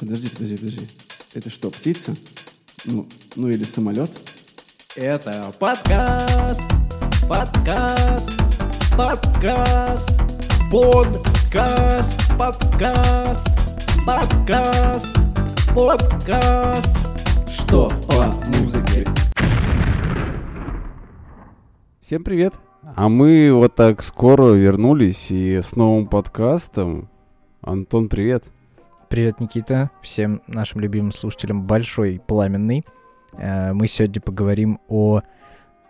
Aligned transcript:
Подожди, 0.00 0.30
подожди, 0.30 0.56
подожди. 0.56 0.86
Это 1.34 1.50
что, 1.50 1.70
птица? 1.70 2.14
Ну, 2.86 3.06
ну 3.36 3.48
или 3.48 3.62
самолет? 3.64 4.10
Это 4.96 5.52
подкаст, 5.60 6.62
подкаст, 7.28 8.30
подкаст, 8.96 10.08
подкаст, 11.06 12.32
подкаст, 12.38 13.46
подкаст, 14.06 15.16
подкаст. 15.76 16.96
Что 17.52 17.90
по 18.08 18.24
музыке? 18.48 19.06
Всем 22.00 22.24
привет! 22.24 22.54
А 22.96 23.10
мы 23.10 23.50
вот 23.52 23.74
так 23.74 24.02
скоро 24.02 24.54
вернулись 24.54 25.30
и 25.30 25.60
с 25.60 25.76
новым 25.76 26.06
подкастом. 26.06 27.10
Антон, 27.60 28.08
привет! 28.08 28.44
Привет, 29.10 29.40
Никита. 29.40 29.90
Всем 30.02 30.40
нашим 30.46 30.80
любимым 30.80 31.10
слушателям 31.10 31.64
большой 31.66 32.22
пламенный. 32.24 32.86
Э, 33.32 33.72
Мы 33.72 33.88
сегодня 33.88 34.20
поговорим 34.20 34.78
о 34.86 35.22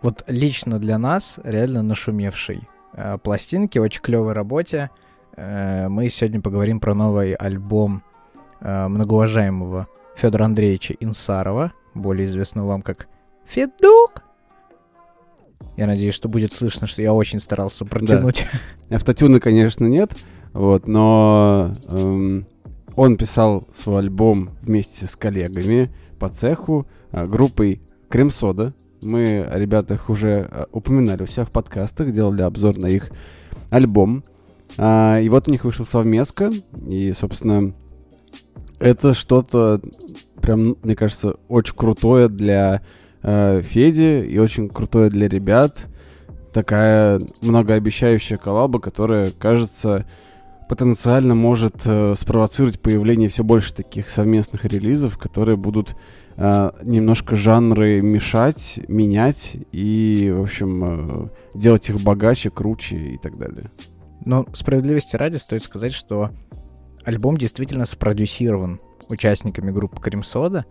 вот 0.01 0.23
лично 0.25 0.79
для 0.79 0.97
нас 0.97 1.37
реально 1.43 1.83
нашумевшей 1.83 2.67
э, 2.93 3.19
пластинке, 3.19 3.79
очень 3.79 4.01
клевой 4.01 4.33
работе. 4.33 4.89
Э, 5.37 5.87
Мы 5.87 6.09
сегодня 6.09 6.41
поговорим 6.41 6.79
про 6.79 6.95
новый 6.95 7.33
альбом 7.33 8.01
многоуважаемого 8.59 9.85
Федора 10.15 10.45
Андреевича 10.45 10.95
Инсарова, 10.99 11.73
более 11.93 12.25
известного 12.25 12.69
вам 12.69 12.81
как 12.81 13.07
Федук. 13.45 14.23
Я 15.77 15.85
надеюсь, 15.85 16.15
что 16.15 16.27
будет 16.27 16.53
слышно, 16.53 16.87
что 16.87 17.03
я 17.03 17.13
очень 17.13 17.39
старался 17.39 17.85
протянуть. 17.85 18.47
Автотюна, 18.89 19.39
конечно, 19.39 19.85
нет, 19.85 20.11
вот, 20.53 20.87
но 20.87 21.75
эм, 21.87 22.45
он 22.95 23.17
писал 23.17 23.67
свой 23.73 23.99
альбом 23.99 24.51
вместе 24.61 25.05
с 25.05 25.15
коллегами 25.15 25.91
по 26.19 26.29
цеху, 26.29 26.87
э, 27.11 27.25
группой 27.25 27.81
Крем-Сода. 28.09 28.73
Мы 29.01 29.41
о 29.41 29.57
ребятах 29.57 30.09
уже 30.09 30.47
э, 30.51 30.65
упоминали 30.71 31.23
у 31.23 31.25
себя 31.25 31.45
в 31.45 31.51
подкастах, 31.51 32.11
делали 32.11 32.41
обзор 32.41 32.77
на 32.77 32.87
их 32.87 33.11
альбом. 33.69 34.23
А, 34.77 35.19
и 35.19 35.29
вот 35.29 35.47
у 35.47 35.51
них 35.51 35.63
вышел 35.63 35.85
совместка, 35.85 36.51
и, 36.87 37.13
собственно, 37.13 37.73
это 38.79 39.13
что-то 39.13 39.81
прям, 40.41 40.77
мне 40.83 40.95
кажется, 40.95 41.35
очень 41.47 41.75
крутое 41.75 42.29
для 42.29 42.81
Феди 43.21 44.25
и 44.27 44.39
очень 44.39 44.67
крутое 44.67 45.11
для 45.11 45.27
ребят. 45.27 45.87
Такая 46.51 47.21
многообещающая 47.41 48.37
коллаба, 48.37 48.79
которая, 48.79 49.31
кажется, 49.31 50.07
потенциально 50.71 51.35
может 51.35 51.81
э, 51.83 52.15
спровоцировать 52.15 52.79
появление 52.79 53.27
все 53.27 53.43
больше 53.43 53.73
таких 53.73 54.09
совместных 54.09 54.63
релизов, 54.63 55.17
которые 55.17 55.57
будут 55.57 55.97
э, 56.37 56.71
немножко 56.83 57.35
жанры 57.35 58.01
мешать, 58.01 58.79
менять 58.87 59.57
и, 59.73 60.33
в 60.33 60.43
общем, 60.43 61.25
э, 61.25 61.27
делать 61.55 61.89
их 61.89 62.01
богаче, 62.01 62.51
круче 62.51 62.95
и 62.95 63.17
так 63.17 63.37
далее. 63.37 63.69
Но 64.23 64.45
справедливости 64.53 65.17
ради 65.17 65.35
стоит 65.35 65.61
сказать, 65.61 65.91
что 65.91 66.29
альбом 67.03 67.35
действительно 67.35 67.83
спродюсирован 67.83 68.79
участниками 69.09 69.71
группы 69.71 70.01
Кремсода. 70.01 70.65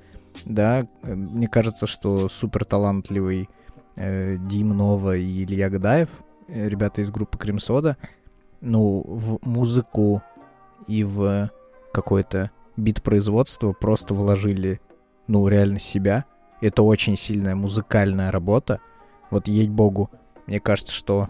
Да, 0.47 0.81
э, 1.03 1.15
мне 1.15 1.47
кажется, 1.47 1.87
что 1.87 2.31
супер 2.31 2.65
талантливый 2.65 3.51
э, 3.97 4.39
Дим 4.48 4.71
Нова 4.71 5.15
и 5.15 5.45
Илья 5.45 5.69
Гадаев, 5.69 6.09
э, 6.48 6.71
ребята 6.71 7.03
из 7.03 7.11
группы 7.11 7.37
Кремсода, 7.37 7.98
ну, 8.61 9.03
в 9.06 9.39
музыку 9.47 10.22
и 10.86 11.05
в 11.05 11.50
какое-то 11.92 12.50
бит-производство 12.77 13.72
просто 13.72 14.14
вложили, 14.14 14.80
ну, 15.27 15.47
реально 15.48 15.78
себя. 15.78 16.25
Это 16.61 16.83
очень 16.83 17.16
сильная 17.16 17.55
музыкальная 17.55 18.31
работа. 18.31 18.81
Вот 19.31 19.48
ей-богу, 19.48 20.11
мне 20.47 20.60
кажется, 20.60 20.93
что 20.93 21.28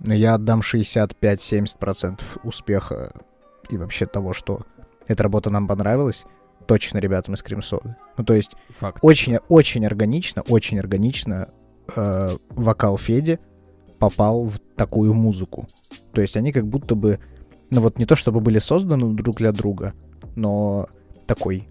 ну, 0.00 0.14
я 0.14 0.34
отдам 0.34 0.60
65-70% 0.60 2.20
успеха 2.44 3.12
и 3.70 3.76
вообще 3.76 4.06
того, 4.06 4.32
что 4.32 4.60
эта 5.06 5.22
работа 5.22 5.50
нам 5.50 5.66
понравилась, 5.66 6.24
точно 6.66 6.98
ребятам 6.98 7.34
из 7.34 7.42
Cream 7.42 7.69
Soda. 7.69 7.96
Ну, 8.16 8.24
то 8.24 8.34
есть, 8.34 8.52
Факт. 8.78 8.98
очень, 9.02 9.38
очень 9.48 9.86
органично, 9.86 10.42
очень 10.42 10.78
органично 10.78 11.48
э, 11.96 12.36
вокал 12.50 12.98
Феди 12.98 13.40
попал 13.98 14.44
в 14.46 14.58
такую 14.76 15.14
музыку. 15.14 15.68
То 16.12 16.20
есть 16.20 16.36
они 16.36 16.52
как 16.52 16.66
будто 16.66 16.94
бы, 16.94 17.18
ну 17.70 17.80
вот 17.80 17.98
не 17.98 18.06
то 18.06 18.16
чтобы 18.16 18.40
были 18.40 18.58
созданы 18.58 19.12
друг 19.14 19.36
для 19.36 19.52
друга, 19.52 19.94
но 20.36 20.88
такой 21.26 21.68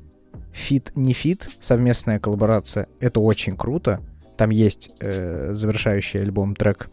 feat, 0.52 0.92
не 0.96 1.14
feat, 1.14 1.50
совместная 1.62 2.20
коллаборация, 2.20 2.88
это 3.00 3.20
очень 3.20 3.56
круто. 3.56 4.02
Там 4.38 4.50
есть 4.50 4.92
э, 5.00 5.54
завершающий 5.54 6.22
альбом 6.22 6.56
трек, 6.56 6.90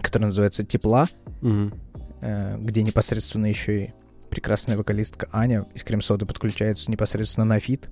который 0.00 0.24
называется 0.24 0.64
«Тепла», 0.64 1.06
Мгм. 1.40 1.72
э, 2.20 2.58
где 2.58 2.82
непосредственно 2.82 3.46
еще 3.46 3.84
и 3.84 3.92
прекрасная 4.30 4.76
вокалистка 4.76 5.28
Аня 5.32 5.66
из 5.74 5.84
Cream 5.84 6.07
Soda 6.07 6.26
подключается 6.26 6.90
непосредственно 6.90 7.44
на 7.44 7.60
feat. 7.60 7.90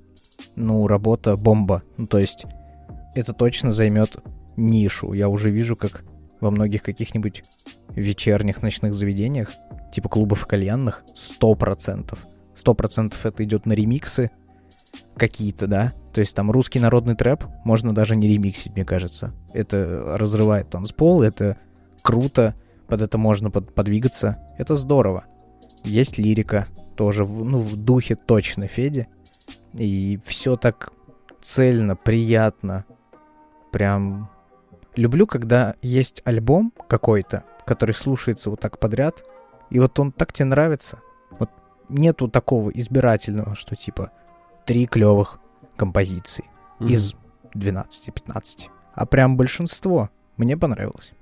Ну, 0.57 0.87
работа 0.89 1.37
бомба. 1.37 1.85
Ну, 1.97 2.07
то 2.09 2.19
есть, 2.19 2.45
это 3.15 3.33
точно 3.33 3.71
займет 3.71 4.17
нишу. 4.57 5.13
Я 5.13 5.29
уже 5.29 5.51
вижу, 5.51 5.77
как 5.77 6.05
во 6.45 6.51
многих 6.51 6.83
каких-нибудь 6.83 7.43
вечерних 7.91 8.63
ночных 8.63 8.95
заведениях, 8.95 9.53
типа 9.93 10.09
клубов 10.09 10.45
и 10.45 10.49
кальянных, 10.49 11.05
сто 11.15 11.55
процентов. 11.55 12.27
Сто 12.55 12.75
процентов 12.75 13.27
это 13.27 13.43
идет 13.45 13.67
на 13.67 13.73
ремиксы 13.73 14.31
какие-то, 15.17 15.67
да? 15.67 15.93
То 16.13 16.21
есть 16.21 16.37
там 16.37 16.51
русский 16.51 16.79
народный 16.79 17.17
трэп 17.17 17.45
можно 17.65 17.95
даже 17.95 18.15
не 18.15 18.29
ремиксить, 18.29 18.75
мне 18.75 18.85
кажется. 18.85 19.33
Это 19.53 20.17
разрывает 20.17 20.71
танцпол, 20.71 21.23
это 21.23 21.57
круто, 22.03 22.55
под 22.87 23.03
это 23.03 23.19
можно 23.19 23.51
под- 23.51 23.75
подвигаться. 23.75 24.39
Это 24.59 24.77
здорово. 24.77 25.25
Есть 25.83 26.19
лирика, 26.19 26.69
тоже, 26.97 27.25
в- 27.25 27.45
ну, 27.45 27.59
в 27.59 27.75
духе 27.77 28.15
точно 28.15 28.69
Феди. 28.69 29.09
И 29.73 30.21
все 30.25 30.57
так 30.57 30.93
цельно, 31.43 31.97
приятно. 31.97 32.85
Прям 33.73 34.31
люблю, 34.97 35.27
когда 35.27 35.75
есть 35.83 36.23
альбом 36.25 36.73
какой-то, 36.89 37.45
который 37.67 37.95
слушается 37.95 38.51
вот 38.51 38.61
так 38.61 38.79
подряд, 38.79 39.23
и 39.71 39.79
вот 39.81 39.99
он 39.99 40.13
так 40.13 40.33
тебе 40.33 40.47
нравится. 40.47 41.01
Вот 41.39 41.51
нету 41.89 42.29
такого 42.29 42.71
избирательного, 42.71 43.55
что 43.55 43.77
типа 43.77 44.11
три 44.67 44.87
клевых 44.87 45.39
композиции 45.77 46.45
Мгм. 46.79 46.89
из 46.89 47.15
12-15. 47.55 48.69
А 48.95 49.07
прям 49.07 49.37
большинство. 49.37 50.11
Мне 50.37 50.57
понравилось. 50.57 51.13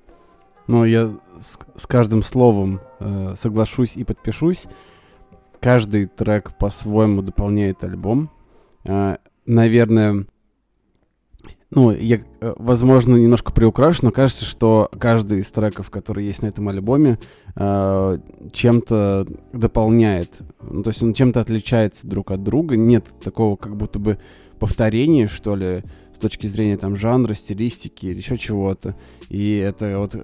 Ну, 0.66 0.84
я 0.84 1.12
с, 1.40 1.58
с 1.76 1.86
каждым 1.86 2.22
словом 2.22 2.80
э, 3.00 3.34
соглашусь 3.36 3.96
и 3.96 4.04
подпишусь. 4.04 4.66
Каждый 5.60 6.06
трек 6.06 6.56
по-своему 6.56 7.22
дополняет 7.22 7.84
альбом. 7.84 8.30
Э, 8.84 9.16
наверное, 9.44 10.26
ну, 11.74 11.90
я, 11.90 12.20
э, 12.40 12.54
возможно, 12.58 13.16
немножко 13.16 13.50
приукрашу, 13.50 14.04
но 14.04 14.10
кажется, 14.10 14.44
что 14.44 14.90
каждый 14.98 15.40
из 15.40 15.50
треков, 15.50 15.88
которые 15.88 16.26
есть 16.26 16.42
на 16.42 16.46
этом 16.46 16.68
альбоме, 16.68 17.18
э, 17.56 18.18
чем-то 18.52 19.26
дополняет. 19.54 20.40
Ну, 20.60 20.82
то 20.82 20.90
есть 20.90 21.02
он 21.02 21.14
чем-то 21.14 21.40
отличается 21.40 22.06
друг 22.06 22.30
от 22.30 22.42
друга. 22.42 22.76
Нет 22.76 23.06
такого 23.24 23.56
как 23.56 23.76
будто 23.76 23.98
бы 23.98 24.18
повторения, 24.58 25.28
что 25.28 25.56
ли, 25.56 25.82
с 26.14 26.18
точки 26.18 26.46
зрения 26.46 26.76
там 26.76 26.94
жанра, 26.94 27.32
стилистики 27.32 28.06
или 28.06 28.18
еще 28.18 28.36
чего-то. 28.36 28.94
И 29.30 29.56
это 29.56 29.98
вот 29.98 30.14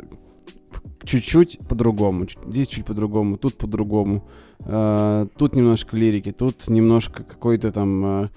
чуть-чуть 1.03 1.61
по-другому. 1.67 2.27
Здесь 2.47 2.69
чуть 2.69 2.85
по-другому, 2.85 3.39
тут 3.39 3.57
по-другому. 3.57 4.23
Э, 4.61 5.27
тут 5.39 5.55
немножко 5.55 5.97
лирики, 5.97 6.31
тут 6.31 6.69
немножко 6.69 7.25
какой-то 7.25 7.73
там 7.73 8.05
э, 8.05 8.29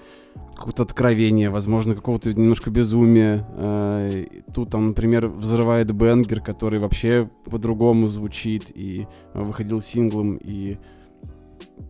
какое-то 0.61 0.83
откровение, 0.83 1.49
возможно, 1.49 1.95
какого-то 1.95 2.33
немножко 2.33 2.69
безумия. 2.69 3.45
Э, 3.57 4.09
и 4.11 4.41
тут 4.53 4.69
там, 4.71 4.87
например, 4.87 5.27
взрывает 5.27 5.91
Бенгер, 5.91 6.41
который 6.41 6.79
вообще 6.79 7.29
по-другому 7.45 8.07
звучит 8.07 8.71
и 8.73 9.07
э, 9.33 9.43
выходил 9.43 9.81
синглом 9.81 10.37
и 10.37 10.77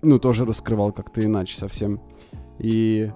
ну 0.01 0.19
тоже 0.19 0.45
раскрывал 0.45 0.91
как-то 0.91 1.23
иначе 1.23 1.55
совсем. 1.55 1.99
И 2.59 3.11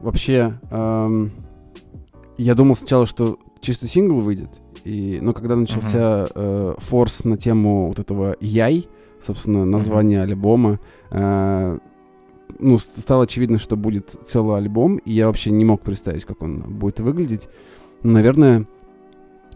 вообще 0.00 0.58
эм, 0.70 1.32
я 2.38 2.54
думал 2.54 2.76
сначала, 2.76 3.06
что 3.06 3.38
чисто 3.60 3.88
сингл 3.88 4.20
выйдет, 4.20 4.60
и, 4.84 5.18
но 5.20 5.32
когда 5.32 5.56
начался 5.56 6.28
э, 6.34 6.74
форс 6.78 7.24
на 7.24 7.36
тему 7.36 7.88
вот 7.88 7.98
этого 7.98 8.36
Яй, 8.40 8.88
собственно, 9.24 9.64
название 9.64 10.22
альбома, 10.22 10.78
э, 11.10 11.78
ну, 12.58 12.78
стало 12.78 13.24
очевидно, 13.24 13.58
что 13.58 13.76
будет 13.76 14.16
целый 14.26 14.56
альбом, 14.58 14.96
и 14.98 15.12
я 15.12 15.26
вообще 15.26 15.50
не 15.50 15.64
мог 15.64 15.82
представить, 15.82 16.24
как 16.24 16.42
он 16.42 16.60
будет 16.60 17.00
выглядеть. 17.00 17.48
Но, 18.02 18.12
наверное, 18.12 18.66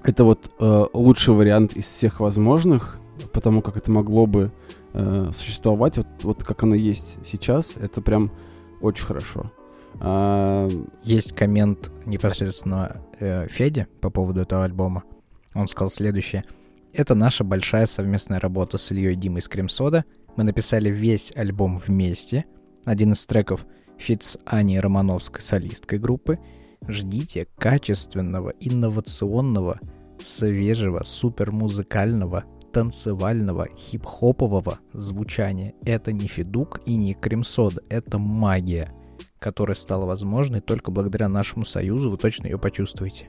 это 0.03 0.25
вот 0.25 0.51
э, 0.59 0.85
лучший 0.93 1.35
вариант 1.35 1.75
из 1.75 1.85
всех 1.85 2.21
возможных, 2.21 2.99
по 3.33 3.41
тому, 3.41 3.61
как 3.63 3.77
это 3.77 3.91
могло 3.91 4.27
бы 4.27 4.51
э, 4.93 5.31
существовать, 5.35 5.99
вот, 5.99 6.07
вот 6.23 6.45
как 6.45 6.63
оно 6.63 6.75
есть 6.75 7.19
сейчас, 7.25 7.77
это 7.77 8.01
прям 8.01 8.31
очень 8.81 9.05
хорошо. 9.05 9.51
А, 9.99 10.69
Есть 11.03 11.35
коммент 11.35 11.91
непосредственно 12.07 13.03
э, 13.19 13.47
Феди 13.49 13.87
по 14.01 14.11
поводу 14.11 14.41
этого 14.41 14.65
альбома. 14.65 15.03
Он 15.55 15.69
сказал 15.69 15.91
следующее. 15.91 16.45
Это 16.93 17.15
наша 17.15 17.45
большая 17.45 17.87
совместная 17.87 18.41
работа 18.41 18.79
с 18.79 18.91
Ильей 18.91 19.17
Димой 19.17 19.41
из 19.41 19.49
Cream 19.49 19.77
Soda. 19.77 20.05
Мы 20.37 20.45
написали 20.45 20.89
весь 20.89 21.33
альбом 21.35 21.79
вместе. 21.79 22.47
Один 22.85 23.13
из 23.13 23.25
треков 23.27 23.67
feat 23.99 24.23
с 24.23 24.39
Аней 24.45 24.81
Романовской, 24.81 25.43
солисткой 25.43 25.99
группы. 25.99 26.39
Ждите 26.89 27.47
качественного, 27.59 28.55
инновационного, 28.59 29.81
свежего, 30.19 31.03
супермузыкального, 31.05 32.45
танцевального, 32.73 33.69
хип-хопового 33.77 34.79
звучания. 34.93 35.75
Это 35.85 36.13
не 36.13 36.27
Федук 36.27 36.81
и 36.87 36.97
не 36.97 37.15
Кремсода, 37.15 37.83
это 37.91 38.19
магия, 38.19 38.93
которая 39.39 39.75
стала 39.75 40.07
возможной 40.07 40.61
только 40.61 40.91
благодаря 40.91 41.29
нашему 41.29 41.65
союзу. 41.65 42.11
Вы 42.11 42.17
точно 42.17 42.47
ее 42.47 42.59
почувствуете. 42.59 43.29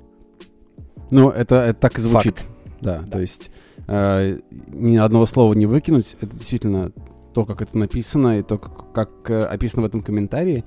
ну, 1.09 1.29
это, 1.29 1.55
это 1.55 1.79
так 1.79 1.97
и 1.97 2.01
звучит. 2.01 2.39
Факт. 2.39 2.51
Да, 2.81 3.03
то 3.03 3.19
есть 3.19 3.51
э, 3.87 4.39
ни 4.67 4.97
одного 4.97 5.25
слова 5.25 5.53
не 5.53 5.67
выкинуть. 5.67 6.15
Это 6.19 6.35
действительно 6.35 6.91
то, 7.33 7.45
как 7.45 7.61
это 7.61 7.77
написано, 7.77 8.39
и 8.39 8.43
то, 8.43 8.57
как, 8.57 8.93
как, 8.93 9.29
э, 9.29 9.43
описано 9.43 9.83
в 9.83 9.85
этом 9.85 10.01
комментарии. 10.01 10.63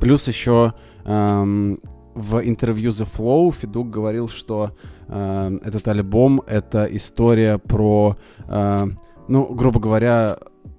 Плюс 0.00 0.28
еще 0.28 0.72
эм, 1.04 1.78
в 2.14 2.40
интервью 2.46 2.90
The 2.90 3.08
Flow 3.10 3.52
Федук 3.52 3.90
говорил, 3.90 4.28
что 4.28 4.72
э, 5.08 5.58
этот 5.64 5.86
альбом— 5.88 6.42
это 6.46 6.88
история 6.90 7.58
про, 7.58 8.16
э, 8.48 8.86
ну, 9.28 9.46
грубо 9.54 9.80
говоря, 9.80 10.38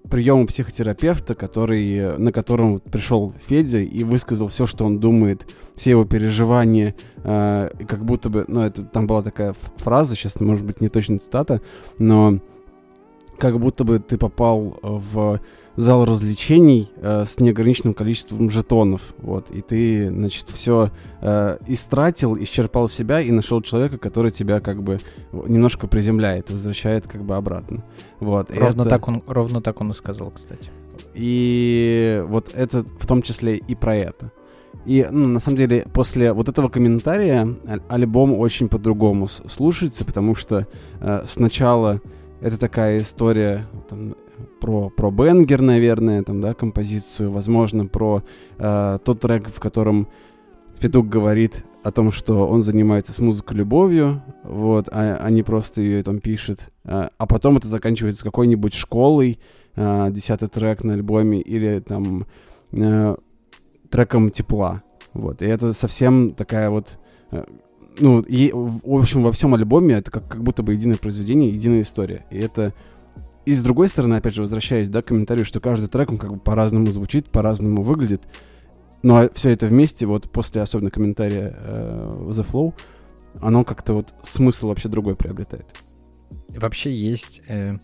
приемы 0.10 0.48
психотерапевта, 0.48 1.36
который, 1.36 2.18
на 2.18 2.32
котором 2.32 2.80
пришел 2.80 3.34
Федя 3.48 3.80
и 3.80 4.04
высказал 4.04 4.48
все, 4.48 4.66
что 4.66 4.86
он 4.86 5.00
думает, 5.00 5.48
все 5.76 5.92
его 5.92 6.04
переживания, 6.04 6.96
э, 7.24 7.70
как 7.88 8.04
будто 8.04 8.30
бы, 8.30 8.46
ну, 8.48 8.62
это 8.62 8.84
там 8.84 9.08
была 9.08 9.22
такая 9.22 9.56
фраза, 9.78 10.16
сейчас, 10.16 10.40
может 10.40 10.66
быть, 10.66 10.82
не 10.82 10.90
точно 10.90 11.20
цитата, 11.20 11.62
но 11.98 12.40
как 13.40 13.60
будто 13.60 13.84
бы 13.84 14.00
ты 14.00 14.18
попал 14.18 14.78
в 14.82 15.40
зал 15.76 16.04
развлечений 16.06 16.92
э, 16.98 17.24
с 17.26 17.40
неограниченным 17.40 17.94
количеством 17.94 18.50
жетонов, 18.50 19.14
вот, 19.20 19.50
и 19.52 19.62
ты, 19.62 20.10
значит, 20.10 20.50
все 20.50 20.92
э, 21.22 21.58
истратил, 21.68 22.36
исчерпал 22.38 22.90
себя 22.90 23.22
и 23.22 23.32
нашел 23.32 23.62
человека, 23.62 23.98
который 23.98 24.32
тебя 24.32 24.60
как 24.60 24.84
бы 24.84 25.00
немножко 25.32 25.88
приземляет, 25.88 26.52
возвращает 26.52 27.08
как 27.08 27.24
бы 27.24 27.36
обратно, 27.38 27.84
вот. 28.20 28.52
Ровно, 28.52 28.82
это- 28.82 28.90
так 28.90 29.08
он, 29.08 29.24
ровно 29.26 29.62
так 29.62 29.80
он 29.80 29.92
и 29.92 29.94
сказал, 29.96 30.32
кстати. 30.32 30.70
и 31.16 32.24
вот 32.28 32.50
это 32.54 32.84
в 33.00 33.08
том 33.08 33.22
числе 33.22 33.56
и 33.58 33.76
про 33.76 33.96
это. 33.96 34.32
И, 34.86 35.06
ну, 35.10 35.28
на 35.28 35.40
самом 35.40 35.58
деле, 35.58 35.86
после 35.94 36.32
вот 36.34 36.48
этого 36.48 36.70
комментария 36.70 37.48
аль- 37.68 37.82
альбом 37.90 38.34
очень 38.34 38.70
по-другому 38.70 39.28
слушается, 39.28 40.06
потому 40.06 40.36
что 40.36 40.68
э, 41.02 41.24
сначала 41.28 42.02
это 42.42 42.58
такая 42.58 43.02
история 43.02 43.68
там, 43.90 44.16
про, 44.62 44.90
про 44.90 45.12
Бенгер, 45.12 45.62
наверное, 45.62 46.24
там, 46.24 46.42
да, 46.42 46.54
композицию, 46.54 47.32
возможно, 47.32 47.86
про 47.86 48.24
э, 48.58 49.00
тот 49.04 49.20
трек, 49.20 49.50
в 49.50 49.60
котором 49.60 50.08
Федук 50.80 51.08
говорит 51.10 51.66
о 51.84 51.92
том, 51.92 52.12
что 52.12 52.48
он 52.48 52.64
занимается 52.64 53.14
с 53.14 53.20
музыкой 53.20 53.58
любовью, 53.58 54.22
вот, 54.44 54.88
а, 54.92 55.18
а 55.22 55.30
не 55.30 55.44
просто 55.44 55.82
ее 55.82 56.04
там 56.04 56.20
пишет. 56.20 56.70
А, 56.84 57.12
а 57.18 57.26
потом 57.26 57.58
это 57.58 57.68
заканчивается 57.68 58.24
какой-нибудь 58.24 58.74
школой, 58.74 59.40
а, 59.76 60.10
десятый 60.10 60.50
трек 60.50 60.84
на 60.84 60.94
альбоме, 60.94 61.42
или 61.42 61.80
там 61.80 62.28
э, 62.72 63.16
треком 63.90 64.30
тепла. 64.30 64.84
Вот. 65.14 65.42
И 65.42 65.46
это 65.46 65.74
совсем 65.74 66.32
такая 66.32 66.70
вот... 66.70 66.98
ну, 68.00 68.22
и, 68.22 68.52
в 68.54 68.82
общем, 68.86 69.24
во 69.24 69.32
всем 69.32 69.54
альбоме 69.54 69.96
это 69.96 70.12
как, 70.12 70.28
как 70.28 70.44
будто 70.44 70.64
бы 70.64 70.74
единое 70.74 70.98
произведение, 70.98 71.50
единая 71.50 71.82
история. 71.82 72.26
И 72.30 72.38
это... 72.38 72.74
И 73.46 73.54
с 73.54 73.62
другой 73.62 73.88
стороны, 73.88 74.16
опять 74.16 74.36
же, 74.36 74.42
возвращаясь, 74.42 74.90
да, 74.90 75.02
к 75.02 75.06
комментарию, 75.06 75.46
что 75.46 75.60
каждый 75.60 75.88
трек, 75.88 76.12
он 76.12 76.18
как 76.18 76.34
бы 76.34 76.40
по-разному 76.40 76.88
звучит, 76.88 77.30
по-разному 77.30 77.82
выглядит. 77.82 78.22
Но 79.02 79.30
все 79.34 79.50
это 79.50 79.66
вместе, 79.66 80.06
вот 80.06 80.30
после 80.30 80.62
особенно 80.62 80.92
комментария 80.92 81.54
э, 81.56 82.28
The 82.30 82.46
Flow, 82.46 82.74
оно 83.42 83.64
как-то 83.64 83.94
вот 83.94 84.14
смысл 84.24 84.68
вообще 84.68 84.90
другой 84.90 85.16
приобретает. 85.16 85.66
Вообще 86.50 86.94
есть 86.94 87.42
э, 87.48 87.78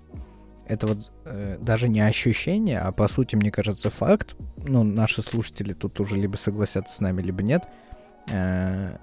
это 0.67 0.87
вот 0.87 1.11
э, 1.25 1.57
даже 1.61 1.87
не 1.87 2.01
ощущение, 2.01 2.79
а 2.79 2.91
по 2.91 3.07
сути, 3.07 3.35
мне 3.35 3.51
кажется, 3.51 3.89
факт. 3.89 4.35
Ну, 4.57 4.83
наши 4.83 5.21
слушатели 5.21 5.73
тут 5.73 5.99
уже 5.99 6.15
либо 6.15 6.37
согласятся 6.37 6.95
с 6.95 6.99
нами, 6.99 7.21
либо 7.21 7.43
нет. 7.43 7.63
Э, 8.31 8.97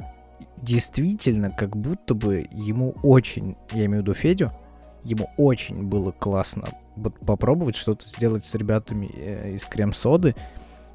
действительно, 0.62 1.50
как 1.50 1.76
будто 1.76 2.14
бы 2.14 2.46
ему 2.50 2.94
очень, 3.02 3.56
я 3.72 3.84
имею 3.86 4.02
в 4.02 4.06
виду 4.06 4.14
Федю, 4.14 4.52
ему 5.04 5.28
очень 5.36 5.82
было 5.82 6.12
классно 6.12 6.68
попробовать 7.26 7.76
что-то 7.76 8.08
сделать 8.08 8.44
с 8.44 8.54
ребятами 8.54 9.10
э, 9.14 9.54
из 9.54 9.64
Крем-соды, 9.64 10.34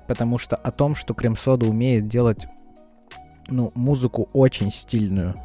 потому 0.07 0.37
что 0.37 0.55
о 0.55 0.71
том, 0.71 0.95
что 0.95 1.13
Крем-сода 1.13 1.67
умеет 1.67 2.07
делать, 2.07 2.47
ну, 3.49 3.71
музыку 3.75 4.29
очень 4.33 4.71
стильную 4.71 5.35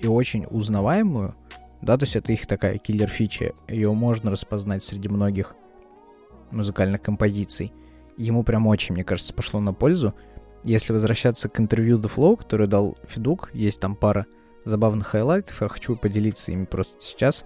и 0.00 0.06
очень 0.06 0.46
узнаваемую, 0.50 1.34
да, 1.80 1.96
то 1.96 2.04
есть 2.04 2.16
это 2.16 2.32
их 2.32 2.46
такая 2.46 2.78
киллер-фича, 2.78 3.52
ее 3.68 3.92
можно 3.92 4.30
распознать 4.30 4.84
среди 4.84 5.08
многих 5.08 5.54
музыкальных 6.50 7.02
композиций. 7.02 7.72
Ему 8.16 8.44
прям 8.44 8.66
очень, 8.66 8.94
мне 8.94 9.04
кажется, 9.04 9.34
пошло 9.34 9.58
на 9.58 9.72
пользу. 9.72 10.14
Если 10.64 10.92
возвращаться 10.92 11.48
к 11.48 11.58
интервью 11.60 11.98
The 11.98 12.10
Flow, 12.14 12.36
который 12.36 12.68
дал 12.68 12.96
Федук, 13.08 13.50
есть 13.52 13.80
там 13.80 13.96
пара 13.96 14.26
забавных 14.64 15.08
хайлайтов, 15.08 15.60
я 15.60 15.68
хочу 15.68 15.96
поделиться 15.96 16.52
ими 16.52 16.64
просто 16.64 16.94
сейчас. 17.00 17.44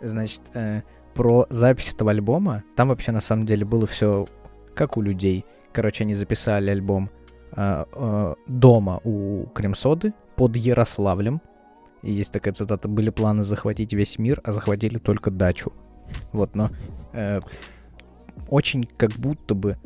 Значит, 0.00 0.42
э, 0.54 0.82
про 1.14 1.46
запись 1.48 1.92
этого 1.94 2.10
альбома, 2.10 2.64
там 2.74 2.88
вообще 2.88 3.12
на 3.12 3.20
самом 3.20 3.46
деле 3.46 3.64
было 3.64 3.86
все 3.86 4.26
как 4.74 4.96
у 4.96 5.02
людей. 5.02 5.44
Короче, 5.72 6.04
они 6.04 6.14
записали 6.14 6.70
альбом 6.70 7.10
э, 7.52 7.84
э, 7.92 8.34
дома 8.46 9.00
у 9.04 9.46
Cream 9.54 9.86
Soda 9.86 10.12
под 10.34 10.56
Ярославлем. 10.56 11.40
И 12.02 12.12
есть 12.12 12.32
такая 12.32 12.52
цитата, 12.52 12.88
были 12.88 13.10
планы 13.10 13.44
захватить 13.44 13.92
весь 13.92 14.18
мир, 14.18 14.40
а 14.44 14.52
захватили 14.52 14.98
только 14.98 15.30
дачу. 15.30 15.72
Вот, 16.32 16.54
но 16.54 16.70
э, 17.12 17.40
очень 18.48 18.88
как 18.96 19.12
будто 19.12 19.54
бы 19.54 19.76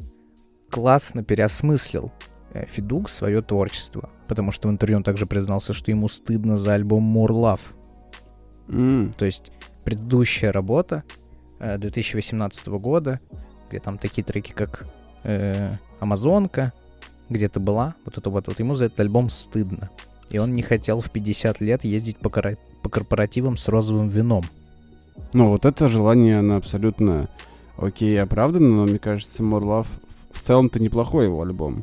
классно 0.71 1.23
переосмыслил 1.25 2.13
Федук 2.53 3.09
свое 3.09 3.43
творчество. 3.43 4.11
Потому 4.27 4.53
что 4.53 4.69
в 4.69 4.71
интервью 4.71 4.99
он 4.99 5.03
также 5.05 5.27
признался, 5.27 5.73
что 5.73 5.91
ему 5.91 6.09
стыдно 6.09 6.57
за 6.59 6.75
альбом 6.75 7.17
More 7.17 7.29
Love. 7.31 7.61
М, 8.69 9.13
То 9.17 9.25
есть 9.25 9.51
предыдущая 9.85 10.53
работа 10.53 11.03
э, 11.59 11.79
2018 11.79 12.69
года, 12.69 13.21
где 13.69 13.81
там 13.81 13.99
такие 13.99 14.23
треки, 14.25 14.53
как 14.53 14.87
э, 15.25 15.75
Амазонка, 16.01 16.73
где-то 17.29 17.61
была, 17.61 17.95
вот 18.05 18.19
это 18.19 18.31
вот, 18.31 18.49
вот 18.49 18.59
ему 18.59 18.75
за 18.75 18.87
этот 18.87 19.01
альбом 19.01 19.29
стыдно. 19.31 19.91
И 20.31 20.39
он 20.39 20.53
не 20.55 20.63
хотел 20.63 21.01
в 21.01 21.11
50 21.11 21.61
лет 21.61 21.85
ездить 21.85 22.19
по, 22.19 22.29
кора- 22.31 22.57
по 22.83 22.89
корпоративам 22.89 23.57
с 23.57 23.69
розовым 23.69 24.09
вином. 24.09 24.45
Ну, 25.33 25.49
вот 25.49 25.65
это 25.65 25.89
желание, 25.89 26.39
оно 26.39 26.57
абсолютно 26.57 27.29
окей 27.77 28.21
оправдано, 28.21 28.69
но 28.69 28.85
мне 28.85 28.99
кажется, 28.99 29.43
More 29.43 29.63
Love 29.63 29.87
в 30.33 30.41
целом-то 30.41 30.81
неплохой 30.81 31.27
его 31.27 31.43
альбом. 31.43 31.83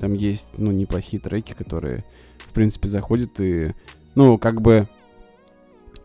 Там 0.00 0.14
есть, 0.14 0.48
ну, 0.56 0.72
неплохие 0.72 1.20
треки, 1.20 1.52
которые, 1.52 2.04
в 2.38 2.52
принципе, 2.52 2.88
заходят 2.88 3.38
и, 3.38 3.74
ну, 4.14 4.38
как 4.38 4.60
бы 4.60 4.88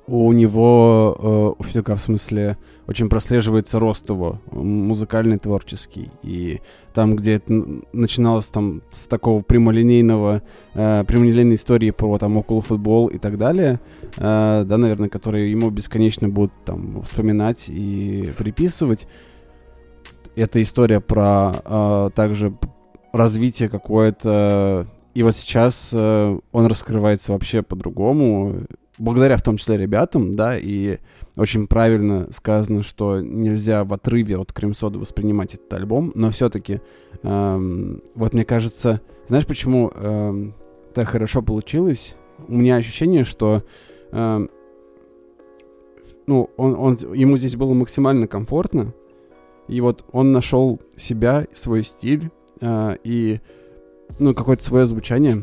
у 0.08 0.32
него, 0.34 1.56
э, 1.58 1.62
у 1.62 1.64
Федука, 1.64 1.96
в 1.96 2.02
смысле, 2.02 2.58
очень 2.88 3.10
прослеживается 3.10 3.80
рост 3.80 4.08
его 4.10 4.40
музыкальный, 4.52 5.40
творческий. 5.40 6.12
И 6.22 6.62
там, 6.94 7.16
где 7.16 7.36
это 7.36 7.52
начиналось 7.92 8.46
там 8.46 8.84
с 8.92 9.08
такого 9.08 9.42
прямолинейного, 9.42 10.44
э, 10.76 11.04
прямолинейной 11.08 11.56
истории 11.56 11.90
про 11.90 12.20
там 12.20 12.38
около 12.38 12.62
футбол 12.62 13.08
и 13.08 13.18
так 13.18 13.38
далее, 13.38 13.80
э, 14.18 14.64
да, 14.68 14.78
наверное, 14.78 15.10
которые 15.10 15.50
ему 15.50 15.72
бесконечно 15.72 16.30
будут 16.30 16.54
там 16.66 17.02
вспоминать 17.02 17.66
и 17.68 18.32
приписывать. 18.38 19.08
Это 20.36 20.62
история 20.62 21.00
про 21.00 21.56
э, 21.66 22.10
также 22.14 22.54
развитие 23.18 23.70
какое-то. 23.70 24.88
И 25.14 25.24
вот 25.24 25.36
сейчас 25.36 25.92
э, 25.94 26.40
он 26.52 26.66
раскрывается 26.66 27.32
вообще 27.32 27.62
по-другому, 27.62 28.66
благодаря 28.98 29.38
в 29.38 29.42
том 29.42 29.58
числе 29.58 29.78
ребятам, 29.78 30.32
да, 30.34 30.58
и 30.58 31.00
очень 31.36 31.68
правильно 31.68 32.28
сказано, 32.32 32.84
что 32.84 33.20
нельзя 33.20 33.84
в 33.84 33.94
отрыве 33.94 34.38
от 34.38 34.54
Кремсода 34.54 35.00
воспринимать 35.00 35.54
этот 35.54 35.72
альбом, 35.74 36.12
но 36.16 36.32
все-таки, 36.32 36.80
вот 37.22 38.34
мне 38.34 38.46
кажется, 38.46 39.02
знаешь, 39.28 39.46
почему 39.46 39.92
эм, 39.94 40.54
так 40.94 41.10
хорошо 41.10 41.42
получилось? 41.42 42.16
У 42.48 42.54
меня 42.54 42.78
ощущение, 42.78 43.26
что 43.26 43.64
эм, 44.12 44.50
ну, 46.28 46.50
он, 46.58 46.76
он, 46.76 46.98
ему 47.14 47.38
здесь 47.38 47.56
было 47.56 47.74
максимально 47.74 48.28
комфортно, 48.28 48.94
и 49.68 49.82
вот 49.82 50.06
он 50.12 50.32
нашел 50.32 50.80
себя, 50.96 51.48
свой 51.54 51.84
стиль 51.84 52.30
э, 52.62 52.98
и, 53.04 53.40
ну, 54.20 54.34
какое-то 54.34 54.64
свое 54.64 54.88
звучание, 54.88 55.42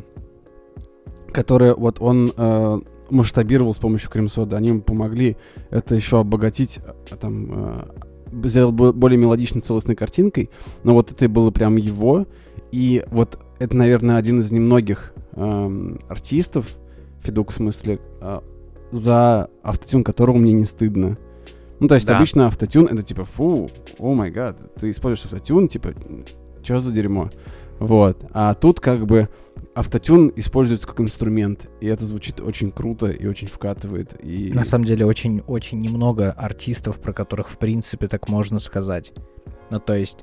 которое 1.33 1.75
вот 1.75 2.00
он 2.00 2.31
э, 2.37 2.81
масштабировал 3.11 3.75
с 3.75 3.78
помощью 3.78 4.11
крем-сода. 4.11 4.57
Они 4.57 4.69
ему 4.69 4.83
помогли 4.83 5.37
это 5.71 5.95
еще 5.95 6.21
обогатить, 6.21 6.78
э, 7.11 7.16
там, 7.16 7.47
э, 7.50 7.85
сделать 8.45 8.75
бо- 8.75 8.92
более 8.92 9.19
мелодичной 9.19 9.61
целостной 9.62 9.95
картинкой, 9.97 10.50
но 10.85 10.95
вот 10.95 11.11
это 11.11 11.28
было 11.28 11.50
прям 11.50 11.76
его, 11.76 12.26
и 12.71 13.04
вот 13.11 13.38
это, 13.59 13.76
наверное, 13.76 14.16
один 14.16 14.40
из 14.40 14.50
немногих 14.50 15.12
эм, 15.35 15.99
артистов, 16.09 16.75
Федук 17.23 17.50
в 17.50 17.54
смысле, 17.54 17.99
э, 18.21 18.40
за 18.90 19.49
автотюн 19.62 20.04
которого 20.04 20.37
мне 20.37 20.52
не 20.52 20.64
стыдно. 20.66 21.16
Ну, 21.81 21.88
то 21.88 21.95
есть 21.95 22.07
Да. 22.07 22.16
обычно 22.16 22.47
автотюн 22.47 22.87
это 22.87 23.02
типа, 23.02 23.25
фу, 23.25 23.71
о 23.99 24.12
май 24.14 24.31
гад, 24.31 24.57
ты 24.81 24.90
используешь 24.90 25.25
автотюн, 25.26 25.69
типа, 25.69 25.92
что 26.62 26.81
за 26.81 26.92
дерьмо? 26.92 27.28
Вот. 27.78 28.19
А 28.33 28.54
тут 28.54 28.81
как 28.81 29.07
бы 29.07 29.26
автотюн 29.75 30.33
используется 30.37 30.87
как 30.87 31.00
инструмент, 31.00 31.69
и 31.81 31.87
это 31.87 32.04
звучит 32.04 32.40
очень 32.40 32.71
круто 32.71 33.07
и 33.07 33.26
очень 33.26 33.49
вкатывает. 33.49 34.14
И... 34.23 34.52
На 34.52 34.64
самом 34.64 34.85
деле 34.85 35.07
очень-очень 35.07 35.81
немного 35.81 36.33
артистов, 36.33 37.00
про 37.00 37.12
которых 37.12 37.50
в 37.50 37.59
принципе 37.59 38.09
так 38.09 38.28
можно 38.28 38.61
сказать. 38.61 39.12
Ну 39.71 39.78
то 39.78 39.95
есть 39.95 40.19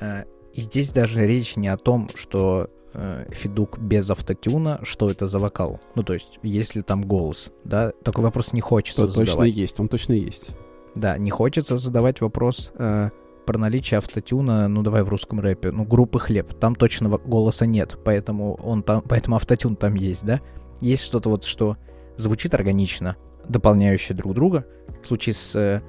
э, 0.00 0.24
и 0.52 0.60
здесь 0.60 0.90
даже 0.90 1.26
речь 1.26 1.56
не 1.56 1.68
о 1.68 1.76
том, 1.76 2.08
что 2.14 2.66
э, 2.92 3.26
Федук 3.30 3.78
без 3.78 4.10
автотюна, 4.10 4.80
что 4.82 5.08
это 5.08 5.28
за 5.28 5.38
вокал. 5.38 5.80
Ну 5.94 6.02
то 6.02 6.14
есть 6.14 6.38
есть 6.42 6.74
ли 6.74 6.82
там 6.82 7.02
голос, 7.02 7.50
да? 7.64 7.92
Такой 8.02 8.24
вопрос 8.24 8.52
не 8.52 8.60
хочется 8.60 9.06
То 9.06 9.14
точно 9.14 9.24
задавать. 9.26 9.50
есть, 9.50 9.80
он 9.80 9.88
точно 9.88 10.12
есть. 10.14 10.48
Да, 10.94 11.18
не 11.18 11.30
хочется 11.30 11.76
задавать 11.76 12.20
вопрос 12.20 12.70
э, 12.76 13.10
про 13.44 13.58
наличие 13.58 13.98
автотюна, 13.98 14.68
ну 14.68 14.82
давай 14.82 15.02
в 15.02 15.08
русском 15.08 15.40
рэпе, 15.40 15.70
ну 15.70 15.84
группы 15.84 16.18
Хлеб, 16.18 16.54
там 16.54 16.74
точно 16.74 17.08
голоса 17.08 17.66
нет, 17.66 17.98
поэтому 18.04 18.54
он 18.54 18.82
там, 18.82 19.02
поэтому 19.08 19.36
автотюн 19.36 19.76
там 19.76 19.94
есть, 19.94 20.24
да? 20.24 20.40
Есть 20.80 21.04
что-то 21.04 21.30
вот, 21.30 21.44
что 21.44 21.76
звучит 22.16 22.54
органично, 22.54 23.16
дополняющее 23.48 24.16
друг 24.16 24.34
друга. 24.34 24.66
В 25.02 25.06
случае 25.06 25.34
с 25.34 25.54
э, 25.54 25.80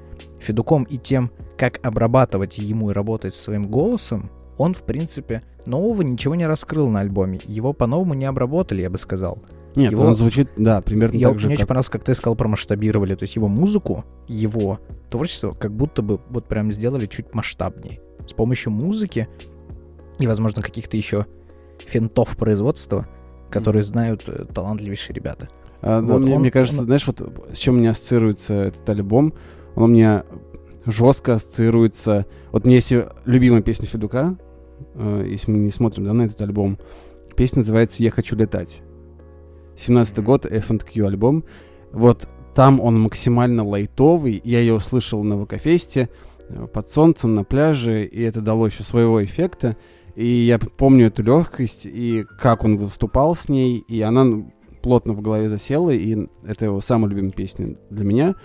Федуком 0.46 0.84
и 0.84 0.98
тем, 0.98 1.32
как 1.58 1.80
обрабатывать 1.86 2.58
ему 2.58 2.92
и 2.92 2.94
работать 2.94 3.34
со 3.34 3.44
своим 3.44 3.66
голосом, 3.66 4.30
он, 4.58 4.74
в 4.74 4.84
принципе, 4.84 5.42
нового 5.66 6.02
ничего 6.02 6.36
не 6.36 6.48
раскрыл 6.48 6.90
на 6.90 7.02
альбоме. 7.02 7.40
Его 7.46 7.74
по-новому 7.74 8.14
не 8.14 8.26
обработали, 8.26 8.82
я 8.82 8.90
бы 8.90 8.98
сказал. 8.98 9.40
Нет, 9.76 9.92
Его- 9.92 10.06
он 10.06 10.16
звучит, 10.16 10.50
да, 10.56 10.80
примерно 10.82 11.18
Я, 11.18 11.30
так 11.30 11.40
же, 11.40 11.48
мне 11.48 11.56
очень 11.56 11.66
понравилось, 11.66 11.90
как 11.90 12.04
ты 12.06 12.16
сказал, 12.16 12.36
промасштабировали. 12.36 13.16
То 13.16 13.24
есть 13.24 13.36
его 13.36 13.48
музыку, 13.50 14.06
его 14.28 14.80
творчество 15.10 15.50
как 15.52 15.74
будто 15.74 16.02
бы 16.02 16.20
вот 16.30 16.46
прям 16.46 16.72
сделали 16.72 17.08
чуть 17.08 17.34
масштабнее. 17.34 18.00
С 18.28 18.32
помощью 18.34 18.72
музыки 18.72 19.28
и, 20.20 20.28
возможно, 20.28 20.62
каких-то 20.62 20.96
еще 20.96 21.26
финтов 21.80 22.38
производства, 22.38 23.06
которые 23.50 23.84
знают 23.84 24.24
э, 24.28 24.46
талантливейшие 24.46 25.14
ребята. 25.14 25.50
А, 25.82 26.00
ну, 26.00 26.14
Вот, 26.14 26.22
мне, 26.22 26.36
он- 26.36 26.42
мне 26.42 26.52
кажется, 26.52 26.80
он- 26.82 26.86
знаешь, 26.86 27.06
вот 27.06 27.22
с 27.54 27.58
чем 27.58 27.78
меня 27.78 27.92
ассоциируется 27.92 28.54
этот 28.54 28.90
альбом, 28.90 29.34
он 29.76 29.84
у 29.84 29.88
меня 29.88 30.24
жестко 30.86 31.36
ассоциируется... 31.36 32.26
Вот 32.52 32.66
мне 32.66 32.76
если 32.76 33.08
любимая 33.26 33.62
песня 33.62 33.88
Федука, 33.88 34.38
э, 34.96 35.26
если 35.28 35.52
мы 35.52 35.58
не 35.58 35.72
смотрим 35.72 36.06
да, 36.06 36.14
на 36.14 36.24
этот 36.24 36.42
альбом, 36.42 36.78
песня 37.36 37.60
называется 37.60 38.04
«Я 38.04 38.12
хочу 38.12 38.36
летать». 38.36 38.82
17 39.78 40.20
год, 40.20 40.46
F&Q 40.46 41.06
альбом. 41.06 41.44
Вот 41.92 42.28
там 42.56 42.80
он 42.80 43.00
максимально 43.00 43.66
лайтовый. 43.66 44.42
Я 44.44 44.60
ее 44.60 44.76
услышал 44.76 45.24
на 45.24 45.38
Вакафесте, 45.38 46.10
э, 46.48 46.68
под 46.68 46.90
солнцем, 46.90 47.34
на 47.34 47.44
пляже, 47.44 48.06
и 48.06 48.22
это 48.22 48.42
дало 48.42 48.68
еще 48.68 48.84
своего 48.84 49.24
эффекта. 49.24 49.76
И 50.16 50.26
я 50.26 50.58
помню 50.60 51.08
эту 51.08 51.24
легкость, 51.24 51.86
и 51.86 52.26
как 52.40 52.64
он 52.64 52.78
выступал 52.78 53.36
с 53.36 53.50
ней, 53.50 53.80
и 53.80 54.02
она 54.02 54.24
ну, 54.24 54.54
плотно 54.82 55.14
в 55.14 55.22
голове 55.22 55.50
засела, 55.50 55.90
и 55.90 56.28
это 56.46 56.66
его 56.66 56.80
самая 56.80 57.10
любимая 57.10 57.32
песня 57.32 57.76
для 57.90 58.06
меня. 58.06 58.36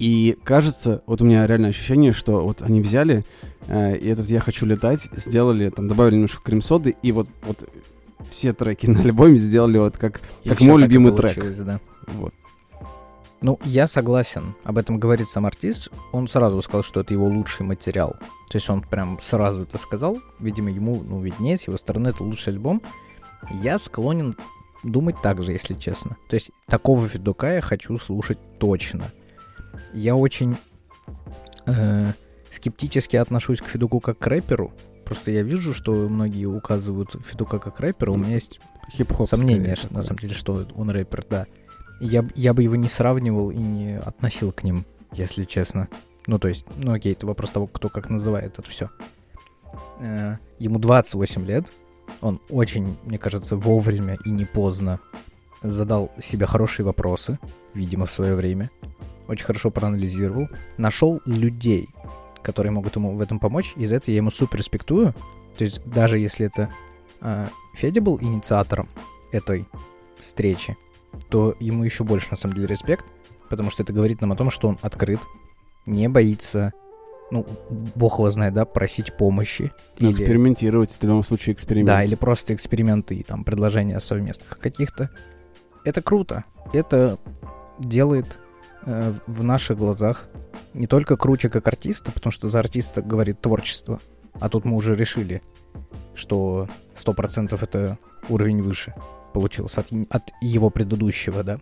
И 0.00 0.38
кажется, 0.44 1.02
вот 1.04 1.20
у 1.20 1.26
меня 1.26 1.46
реально 1.46 1.68
ощущение, 1.68 2.14
что 2.14 2.40
вот 2.40 2.62
они 2.62 2.80
взяли 2.80 3.26
э, 3.66 3.98
и 3.98 4.08
этот 4.08 4.30
«Я 4.30 4.40
хочу 4.40 4.64
летать», 4.64 5.08
сделали, 5.12 5.68
там, 5.68 5.88
добавили 5.88 6.14
немножко 6.14 6.42
крем-соды, 6.42 6.96
и 7.02 7.12
вот, 7.12 7.28
вот 7.42 7.68
все 8.30 8.54
треки 8.54 8.86
на 8.90 9.00
альбоме 9.00 9.36
сделали 9.36 9.76
вот 9.76 9.98
как, 9.98 10.22
И 10.42 10.48
как 10.48 10.62
мой 10.62 10.80
любимый 10.80 11.14
трек. 11.14 11.54
да. 11.58 11.80
Вот. 12.14 12.32
Ну, 13.42 13.58
я 13.62 13.86
согласен. 13.86 14.54
Об 14.64 14.78
этом 14.78 14.98
говорит 14.98 15.28
сам 15.28 15.44
артист. 15.44 15.90
Он 16.12 16.28
сразу 16.28 16.62
сказал, 16.62 16.82
что 16.82 17.00
это 17.00 17.12
его 17.12 17.26
лучший 17.26 17.66
материал. 17.66 18.16
То 18.48 18.56
есть 18.56 18.70
он 18.70 18.80
прям 18.80 19.18
сразу 19.20 19.64
это 19.64 19.76
сказал. 19.76 20.18
Видимо, 20.38 20.70
ему, 20.70 21.02
ну, 21.02 21.20
виднее, 21.20 21.58
с 21.58 21.66
его 21.66 21.76
стороны 21.76 22.08
это 22.08 22.24
лучший 22.24 22.54
альбом. 22.54 22.80
Я 23.50 23.76
склонен 23.76 24.34
думать 24.82 25.16
так 25.22 25.42
же, 25.42 25.52
если 25.52 25.74
честно. 25.74 26.16
То 26.28 26.34
есть 26.34 26.50
такого 26.66 27.06
Федука 27.06 27.54
я 27.54 27.60
хочу 27.60 27.98
слушать 27.98 28.38
точно. 28.58 29.12
Я 29.92 30.16
очень 30.16 30.56
э, 31.66 32.12
скептически 32.50 33.16
отношусь 33.16 33.60
к 33.60 33.66
Федуку 33.66 34.00
как 34.00 34.18
к 34.18 34.26
рэперу. 34.26 34.72
Просто 35.04 35.30
я 35.30 35.42
вижу, 35.42 35.74
что 35.74 35.92
многие 36.08 36.46
указывают 36.46 37.16
Федука 37.24 37.58
как 37.58 37.80
рэпера. 37.80 38.12
У 38.12 38.16
меня 38.16 38.34
есть 38.34 38.60
Хип-хоп. 38.90 39.28
сомнения, 39.28 39.76
что, 39.76 39.92
на 39.92 40.02
самом 40.02 40.18
деле, 40.20 40.34
что 40.34 40.66
он 40.74 40.90
рэпер, 40.90 41.24
да. 41.28 41.46
Я, 42.00 42.26
я 42.34 42.54
бы 42.54 42.62
его 42.62 42.76
не 42.76 42.88
сравнивал 42.88 43.50
и 43.50 43.56
не 43.56 43.98
относил 43.98 44.52
к 44.52 44.62
ним, 44.62 44.86
если 45.12 45.44
честно. 45.44 45.88
Ну, 46.26 46.38
то 46.38 46.48
есть, 46.48 46.64
ну 46.76 46.92
окей, 46.92 47.12
это 47.12 47.26
вопрос 47.26 47.50
того, 47.50 47.66
кто 47.66 47.88
как 47.88 48.08
называет 48.08 48.58
это 48.58 48.70
все. 48.70 48.90
ему 50.58 50.78
28 50.78 51.44
лет. 51.44 51.66
Он 52.20 52.40
очень, 52.48 52.96
мне 53.04 53.18
кажется, 53.18 53.56
вовремя 53.56 54.16
и 54.24 54.30
не 54.30 54.44
поздно 54.44 55.00
задал 55.62 56.10
себе 56.18 56.46
хорошие 56.46 56.86
вопросы, 56.86 57.38
видимо, 57.74 58.06
в 58.06 58.10
свое 58.10 58.34
время. 58.34 58.70
Очень 59.30 59.44
хорошо 59.44 59.70
проанализировал. 59.70 60.48
Нашел 60.76 61.20
людей, 61.24 61.88
которые 62.42 62.72
могут 62.72 62.96
ему 62.96 63.14
в 63.14 63.20
этом 63.20 63.38
помочь. 63.38 63.74
И 63.76 63.86
за 63.86 63.96
это 63.96 64.10
я 64.10 64.16
ему 64.16 64.32
супер 64.32 64.58
респектую. 64.58 65.14
То 65.56 65.62
есть, 65.62 65.80
даже 65.84 66.18
если 66.18 66.46
это 66.46 66.68
а, 67.20 67.48
Федя 67.74 68.00
был 68.00 68.18
инициатором 68.20 68.88
этой 69.30 69.68
встречи, 70.18 70.76
то 71.28 71.54
ему 71.60 71.84
еще 71.84 72.02
больше, 72.02 72.26
на 72.32 72.36
самом 72.36 72.54
деле, 72.54 72.66
респект, 72.66 73.04
потому 73.48 73.70
что 73.70 73.84
это 73.84 73.92
говорит 73.92 74.20
нам 74.20 74.32
о 74.32 74.36
том, 74.36 74.50
что 74.50 74.66
он 74.66 74.80
открыт, 74.82 75.20
не 75.86 76.08
боится, 76.08 76.72
ну, 77.30 77.46
бог 77.94 78.14
его 78.14 78.30
знает, 78.30 78.54
да, 78.54 78.64
просить 78.64 79.16
помощи. 79.16 79.70
Или- 79.98 80.10
экспериментировать, 80.10 80.98
в 81.00 81.02
любом 81.04 81.22
случае 81.22 81.54
эксперимент. 81.54 81.86
да, 81.86 82.02
или 82.02 82.16
просто 82.16 82.52
эксперименты 82.52 83.14
и 83.14 83.22
там 83.22 83.44
предложения 83.44 84.00
совместных 84.00 84.58
каких-то. 84.58 85.08
Это 85.84 86.02
круто. 86.02 86.42
Это 86.72 87.20
делает 87.78 88.40
э, 88.86 89.14
в 89.26 89.42
наших 89.42 89.78
глазах 89.78 90.28
не 90.74 90.86
только 90.86 91.16
круче 91.16 91.48
как 91.48 91.66
артиста, 91.66 92.12
потому 92.12 92.32
что 92.32 92.48
за 92.48 92.58
артиста 92.60 93.02
говорит 93.02 93.40
творчество, 93.40 94.00
а 94.34 94.48
тут 94.48 94.64
мы 94.64 94.76
уже 94.76 94.94
решили, 94.94 95.42
что 96.14 96.68
100% 96.94 97.58
это 97.60 97.98
уровень 98.28 98.62
выше 98.62 98.94
получился 99.32 99.80
от, 99.80 99.88
от 100.10 100.30
его 100.40 100.70
предыдущего, 100.70 101.42
да. 101.42 101.60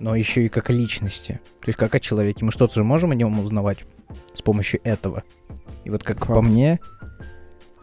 Но 0.00 0.14
еще 0.16 0.44
и 0.44 0.48
как 0.48 0.70
личности. 0.70 1.40
То 1.60 1.68
есть 1.68 1.78
как 1.78 1.94
о 1.94 2.00
человеке. 2.00 2.44
Мы 2.44 2.50
что-то 2.50 2.74
же 2.74 2.84
можем 2.84 3.12
о 3.12 3.14
нем 3.14 3.38
узнавать 3.38 3.86
с 4.34 4.42
помощью 4.42 4.80
этого. 4.82 5.22
И 5.84 5.90
вот 5.90 6.02
как 6.02 6.26
по 6.26 6.34
Факт. 6.34 6.46
мне, 6.46 6.80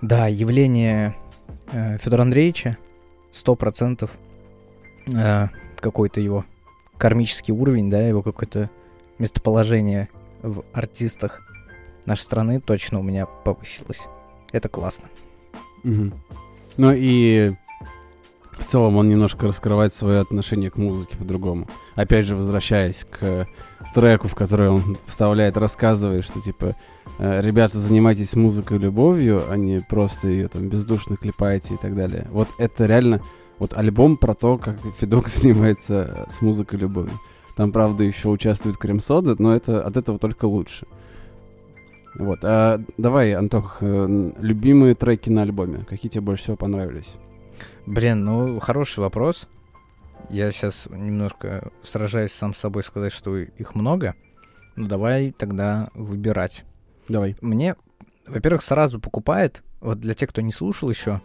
да, 0.02 0.28
явление 0.28 1.16
э, 1.72 1.98
Федора 1.98 2.24
Андреевича 2.24 2.78
100% 3.32 4.10
э, 5.14 5.48
какой-то 5.80 6.20
его 6.20 6.46
кармический 7.02 7.52
уровень, 7.52 7.90
да, 7.90 8.00
его 8.00 8.22
какое-то 8.22 8.70
местоположение 9.18 10.08
в 10.44 10.64
артистах 10.72 11.42
нашей 12.06 12.22
страны 12.22 12.62
точно 12.62 13.00
у 13.00 13.02
меня 13.02 13.26
повысилось. 13.26 14.04
Это 14.52 14.70
классно. 14.70 15.06
Мгм. 15.82 16.14
Ну 16.78 16.94
и 16.96 17.56
в 18.52 18.66
целом 18.66 18.98
он 18.98 19.10
немножко 19.10 19.48
раскрывает 19.48 19.96
свое 19.96 20.20
отношение 20.20 20.70
к 20.70 20.78
музыке 20.78 21.18
по-другому. 21.18 21.68
Опять 21.96 22.28
же, 22.28 22.36
возвращаясь 22.36 23.04
к 23.10 23.48
треку, 23.96 24.28
в 24.28 24.36
который 24.36 24.70
он 24.70 25.00
вставляет, 25.08 25.58
рассказывает, 25.58 26.24
что 26.24 26.40
типа 26.40 26.76
э, 27.18 27.42
ребята, 27.42 27.80
занимайтесь 27.80 28.36
музыкой 28.36 28.78
и 28.78 28.82
любовью, 28.82 29.50
а 29.50 29.58
не 29.58 29.82
просто 29.82 30.28
ее 30.28 30.50
там 30.50 30.70
бездушно 30.70 31.18
клепаете 31.18 31.74
и 31.74 31.78
так 31.78 31.96
далее. 31.96 32.28
Вот 32.30 32.50
это 32.60 32.86
реально 32.86 33.24
вот 33.62 33.78
альбом 33.78 34.18
про 34.18 34.34
то, 34.34 34.58
как 34.58 34.80
Федок 34.98 35.28
занимается 35.28 36.28
с 36.32 36.42
музыкой 36.42 36.80
любовью. 36.80 37.20
Там, 37.56 37.72
правда, 37.72 38.04
еще 38.04 38.30
участвует 38.30 38.78
Крем-сода, 38.78 39.36
но 39.38 39.56
это 39.56 39.86
от 39.86 39.98
этого 39.98 40.18
только 40.18 40.46
лучше. 40.46 40.88
Вот. 42.16 42.40
А 42.42 42.82
давай, 42.98 43.34
Антох, 43.34 43.78
э, 43.82 44.32
любимые 44.40 44.96
треки 44.96 45.30
на 45.30 45.44
альбоме. 45.44 45.86
Какие 45.88 46.10
тебе 46.10 46.22
больше 46.22 46.42
всего 46.46 46.58
понравились? 46.58 47.14
Блин, 47.86 48.26
ну, 48.26 48.60
хороший 48.60 49.02
вопрос. 49.02 49.48
Я 50.32 50.50
сейчас 50.52 50.88
немножко 50.90 51.72
сражаюсь 51.84 52.32
сам 52.32 52.56
с 52.56 52.58
собой 52.58 52.82
сказать, 52.82 53.14
что 53.14 53.38
их 53.38 53.76
много. 53.76 54.16
Ну 54.76 54.88
давай 54.88 55.34
тогда 55.38 55.92
выбирать. 55.94 56.66
Давай. 57.08 57.36
Мне, 57.42 57.76
во-первых, 58.26 58.64
сразу 58.64 59.00
покупает, 59.00 59.62
вот 59.82 60.00
для 60.00 60.16
тех, 60.16 60.30
кто 60.30 60.42
не 60.42 60.52
слушал 60.52 60.90
еще, 60.90 61.22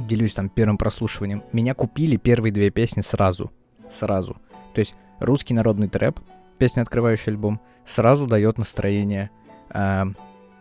делюсь 0.00 0.34
там 0.34 0.48
первым 0.48 0.78
прослушиванием, 0.78 1.42
меня 1.52 1.74
купили 1.74 2.16
первые 2.16 2.52
две 2.52 2.70
песни 2.70 3.00
сразу. 3.00 3.52
Сразу. 3.90 4.36
То 4.74 4.80
есть 4.80 4.94
русский 5.18 5.54
народный 5.54 5.88
трэп, 5.88 6.20
песня, 6.58 6.82
открывающая 6.82 7.32
альбом, 7.32 7.60
сразу 7.86 8.26
дает 8.26 8.58
настроение 8.58 9.30
э, 9.70 10.04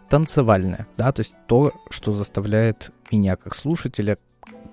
танцевальное, 0.10 0.88
да, 0.98 1.12
то 1.12 1.22
есть 1.22 1.36
то, 1.48 1.74
что 1.90 2.14
заставляет 2.14 2.92
меня 3.12 3.36
как 3.36 3.56
слушателя 3.56 4.18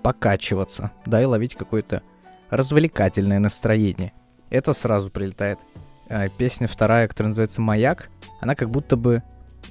покачиваться, 0.01 0.91
да, 1.05 1.21
и 1.21 1.25
ловить 1.25 1.55
какое-то 1.55 2.01
развлекательное 2.49 3.39
настроение. 3.39 4.13
Это 4.49 4.73
сразу 4.73 5.09
прилетает. 5.09 5.59
Э, 6.07 6.29
песня 6.29 6.67
вторая, 6.67 7.07
которая 7.07 7.29
называется 7.29 7.61
«Маяк», 7.61 8.09
она 8.39 8.55
как 8.55 8.69
будто 8.69 8.95
бы 8.95 9.23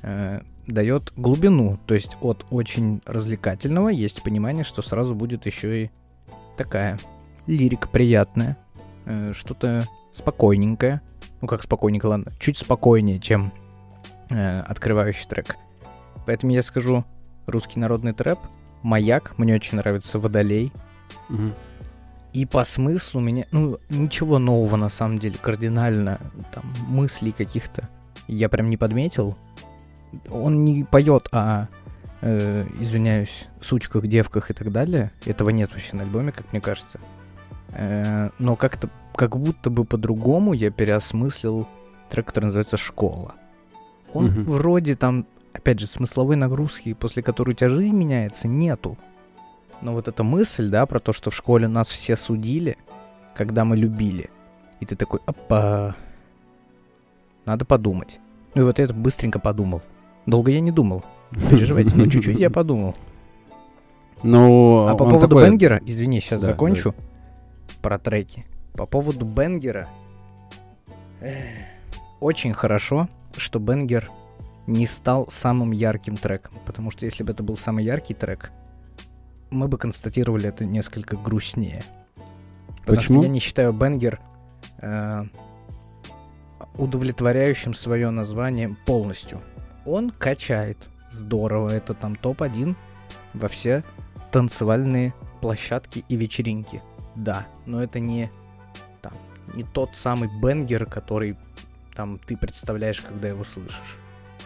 э, 0.03 0.41
дает 0.67 1.13
глубину, 1.17 1.79
то 1.87 1.95
есть 1.95 2.17
от 2.21 2.47
очень 2.51 3.01
развлекательного 3.05 3.89
есть 3.89 4.23
понимание, 4.23 4.65
что 4.65 4.83
сразу 4.83 5.15
будет 5.15 5.47
еще 5.47 5.85
и 5.85 5.91
такая 6.57 6.99
лирика 7.47 7.89
приятная, 7.89 8.57
э, 9.05 9.33
что-то 9.35 9.87
спокойненькое, 10.13 11.01
ну 11.41 11.49
как 11.49 11.63
спокойненько, 11.63 12.07
ладно, 12.07 12.33
чуть 12.41 12.57
спокойнее, 12.59 13.19
чем 13.19 13.53
э, 14.31 14.61
открывающий 14.61 15.27
трек. 15.29 15.57
Поэтому 16.27 16.53
я 16.53 16.63
скажу 16.63 17.05
русский 17.47 17.79
народный 17.79 18.15
трэп, 18.15 18.39
маяк, 18.83 19.35
мне 19.39 19.55
очень 19.55 19.77
нравится 19.77 20.19
водолей, 20.19 20.73
Мгм. 21.29 21.53
и 22.33 22.47
по 22.47 22.65
смыслу 22.65 23.21
меня, 23.21 23.45
ну, 23.53 23.79
ничего 23.91 24.39
нового 24.39 24.77
на 24.77 24.89
самом 24.89 25.19
деле, 25.19 25.37
кардинально, 25.41 26.19
там, 26.55 26.65
мыслей 26.89 27.33
каких-то 27.33 27.89
я 28.27 28.49
прям 28.49 28.71
не 28.71 28.77
подметил. 28.79 29.37
Он 30.31 30.65
не 30.65 30.85
поет 30.85 31.29
о, 31.33 31.69
э, 32.21 32.65
извиняюсь, 32.81 33.49
сучках, 33.61 34.07
девках 34.07 34.51
и 34.51 34.55
так 34.55 34.73
далее. 34.73 35.11
Этого 35.25 35.51
нет 35.51 35.71
вообще 35.73 35.97
на 35.97 36.03
альбоме, 36.03 36.33
как 36.33 36.51
мне 36.53 36.61
кажется. 36.61 37.01
Э, 37.73 38.31
но 38.39 38.57
как-то, 38.57 38.89
как 39.15 39.37
будто 39.37 39.71
бы 39.71 39.85
по-другому 39.85 40.53
я 40.53 40.71
переосмыслил 40.71 41.67
трек, 42.11 42.27
который 42.27 42.47
называется 42.47 42.77
«Школа». 42.77 43.35
Он 44.13 44.27
Мгм. 44.27 44.45
вроде 44.45 44.95
там, 44.95 45.27
опять 45.53 45.81
же, 45.81 45.87
смысловой 45.87 46.37
нагрузки, 46.37 46.93
после 46.95 47.23
которой 47.23 47.51
у 47.51 47.55
тебя 47.55 47.69
жизнь 47.71 47.95
меняется, 47.95 48.47
нету. 48.47 48.97
Но 49.81 49.93
вот 49.93 50.07
эта 50.09 50.23
мысль, 50.23 50.69
да, 50.69 50.87
про 50.87 51.01
то, 51.01 51.13
что 51.13 51.31
в 51.31 51.35
школе 51.35 51.67
нас 51.69 51.89
все 51.89 52.17
судили, 52.17 52.77
когда 53.35 53.65
мы 53.65 53.77
любили. 53.77 54.31
И 54.81 54.87
ты 54.87 54.95
такой, 54.97 55.21
опа, 55.27 55.95
надо 57.45 57.65
подумать. 57.65 58.21
Ну 58.55 58.63
и 58.63 58.65
вот 58.65 58.79
я 58.79 58.85
это 58.85 58.95
быстренько 58.95 59.39
подумал. 59.41 59.83
Долго 60.27 60.51
я 60.51 60.61
не 60.61 60.71
думал. 60.71 61.05
Переживайте, 61.51 61.93
ну 61.95 62.07
чуть-чуть 62.07 62.39
я 62.39 62.51
подумал. 62.51 62.95
Ну, 64.23 64.87
А 64.89 64.95
по 64.95 65.05
поводу 65.05 65.29
такой- 65.37 65.45
Бенгера, 65.51 65.81
извини, 65.85 66.21
сейчас 66.21 66.41
Да, 66.41 66.49
закончу 66.49 66.95
про 67.83 67.99
треки. 67.99 68.47
По 68.73 68.87
поводу 68.87 69.27
Бенгера, 69.27 69.89
очень 72.21 72.55
хорошо, 72.55 73.09
что 73.37 73.59
Бенгер 73.59 74.11
не 74.67 74.87
стал 74.87 75.27
самым 75.31 75.73
ярким 75.73 76.17
треком, 76.17 76.55
потому 76.65 76.91
что 76.91 77.05
если 77.05 77.23
бы 77.23 77.33
это 77.33 77.43
был 77.43 77.57
самый 77.57 77.85
яркий 77.85 78.15
трек, 78.15 78.51
мы 79.51 79.69
бы 79.69 79.77
констатировали 79.77 80.49
это 80.49 80.65
несколько 80.65 81.17
грустнее. 81.17 81.83
Потому 82.81 82.97
Почему? 82.97 83.19
что 83.19 83.27
я 83.27 83.33
не 83.33 83.41
считаю 83.41 83.73
Бенгер 83.73 84.21
э, 84.79 85.25
удовлетворяющим 86.79 87.75
свое 87.75 88.11
название 88.11 88.75
полностью. 88.87 89.41
Он 89.87 90.11
качает 90.11 90.79
здорово, 91.11 91.71
это 91.71 91.95
там 91.95 92.17
топ-1 92.17 92.75
во 93.35 93.49
все 93.49 93.85
танцевальные 94.33 95.15
площадки 95.41 96.05
и 96.09 96.17
вечеринки. 96.17 96.83
Да, 97.15 97.47
но 97.67 97.83
это 97.83 98.01
не 98.01 98.31
там 99.03 99.13
не 99.55 99.63
тот 99.63 99.91
самый 99.95 100.29
бенгер, 100.43 100.87
который 100.87 101.37
там 101.95 102.19
ты 102.19 102.37
представляешь, 102.37 103.01
когда 103.01 103.29
его 103.29 103.45
слышишь. 103.45 103.99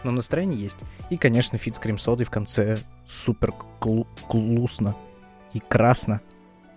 Но 0.05 0.11
настроение 0.11 0.61
есть. 0.61 0.77
И, 1.11 1.17
конечно, 1.17 1.59
feat 1.59 1.77
с 1.77 1.79
крем-содой 1.79 2.27
в 2.27 2.31
конце 2.31 2.77
супер 3.07 3.53
клу- 3.81 4.07
клусно 4.29 4.95
и 5.53 5.61
красно 5.61 6.21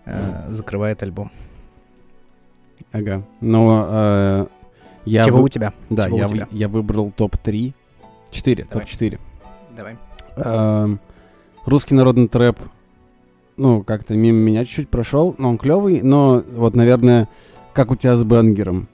э, 0.05 0.51
закрывает 0.51 1.03
альбом. 1.03 1.31
Ага. 2.91 3.23
Но 3.41 3.85
э, 3.89 4.47
я... 5.05 5.23
Чего 5.23 5.39
вы- 5.39 5.43
у 5.43 5.49
тебя? 5.49 5.73
Да, 5.89 6.07
Чего 6.07 6.17
у 6.17 6.19
я, 6.21 6.27
тебя? 6.29 6.47
я 6.51 6.67
выбрал 6.67 7.11
топ-3. 7.11 7.73
4, 8.31 8.65
Давай. 8.69 8.85
топ-4. 8.85 9.19
Давай. 9.75 9.97
Эм, 10.37 10.99
русский 11.65 11.93
народный 11.95 12.27
трэп, 12.27 12.57
ну, 13.57 13.83
как-то 13.83 14.15
мимо 14.15 14.37
меня 14.39 14.65
чуть-чуть 14.65 14.89
прошел, 14.89 15.35
но 15.37 15.49
он 15.49 15.57
клевый, 15.57 16.01
но 16.01 16.43
вот, 16.53 16.75
наверное, 16.75 17.27
как 17.73 17.91
у 17.91 17.95
тебя 17.95 18.15
с 18.15 18.23
banger 18.23 18.66
ом. 18.66 18.87